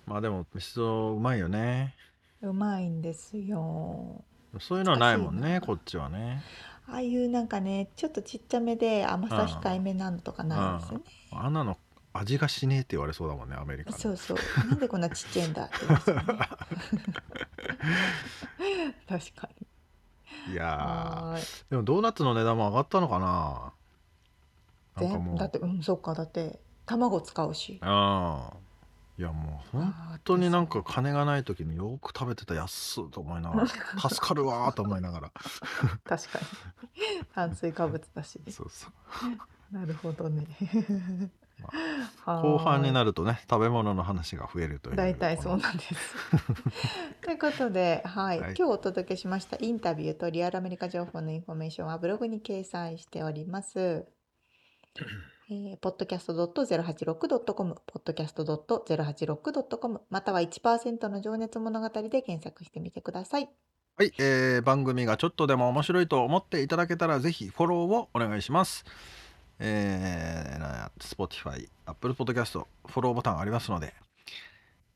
[0.06, 1.94] まあでもミスドうまいよね。
[2.42, 4.24] うんうまいんですよ。
[4.60, 6.42] そういうのはないもんねこっちはね。
[6.88, 11.06] ああいうなんかねちょっとちっちゃめで甘さ控えめなのとかないですよね。
[11.32, 11.78] あんなの
[12.14, 14.38] 味がしねえって言われそうだもんねアメリカでそうそう。
[14.70, 16.24] なんでこんなちっちゃいんだってね
[19.08, 19.50] 確か
[20.48, 21.38] にいや
[21.70, 23.74] でもドーナツの値段も上がったのかな
[25.38, 27.80] だってうんそっかだって卵使うし。
[27.82, 28.70] ああ。
[29.20, 33.68] いやもう本本当になんか金がない時によく食べてた安っと思いながら
[34.10, 35.32] 助かるわーと思いながら。
[36.06, 36.46] 確かに。
[37.36, 39.76] 炭水化物だし そうそう。
[39.76, 40.48] なるほどね。
[42.26, 46.16] 後半にるなるとね食べ物の話が増えるという大体そうなんです。
[47.22, 48.56] ということで、はい、はい。
[48.58, 54.08] 今日お届けしましたインタビューとリアルアメリカ情報のインフォメーションはブログに掲載しております。
[55.52, 63.50] えー、podcast.086.com、podcast.086.com、または1%の情熱物語で検索してみてください。
[63.98, 68.86] はい、えー番組がちょっとでも面白いと思っていただけたらぜひフォローをお願いします。
[69.60, 73.94] えー、な Spotify、Apple Podcast フォローボタンありますので、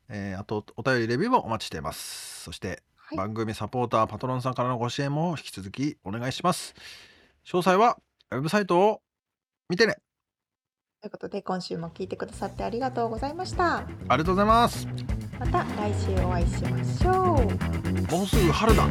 [0.08, 2.44] えーあとお便りレビューもお待ちしています。
[2.44, 6.74] そして、はい番組サポーターパトロンさんからのご支援も引き続きお願いします。
[7.46, 8.00] 詳細は
[8.32, 9.02] ウェブサイトを
[9.74, 9.96] 見てね。
[11.02, 13.78] ということで、今週も聞いてくださってありがとうございました。
[13.78, 14.88] ありがとうございます。
[15.40, 18.12] また来週お会いしましょう。
[18.12, 18.88] もうすぐ春だ。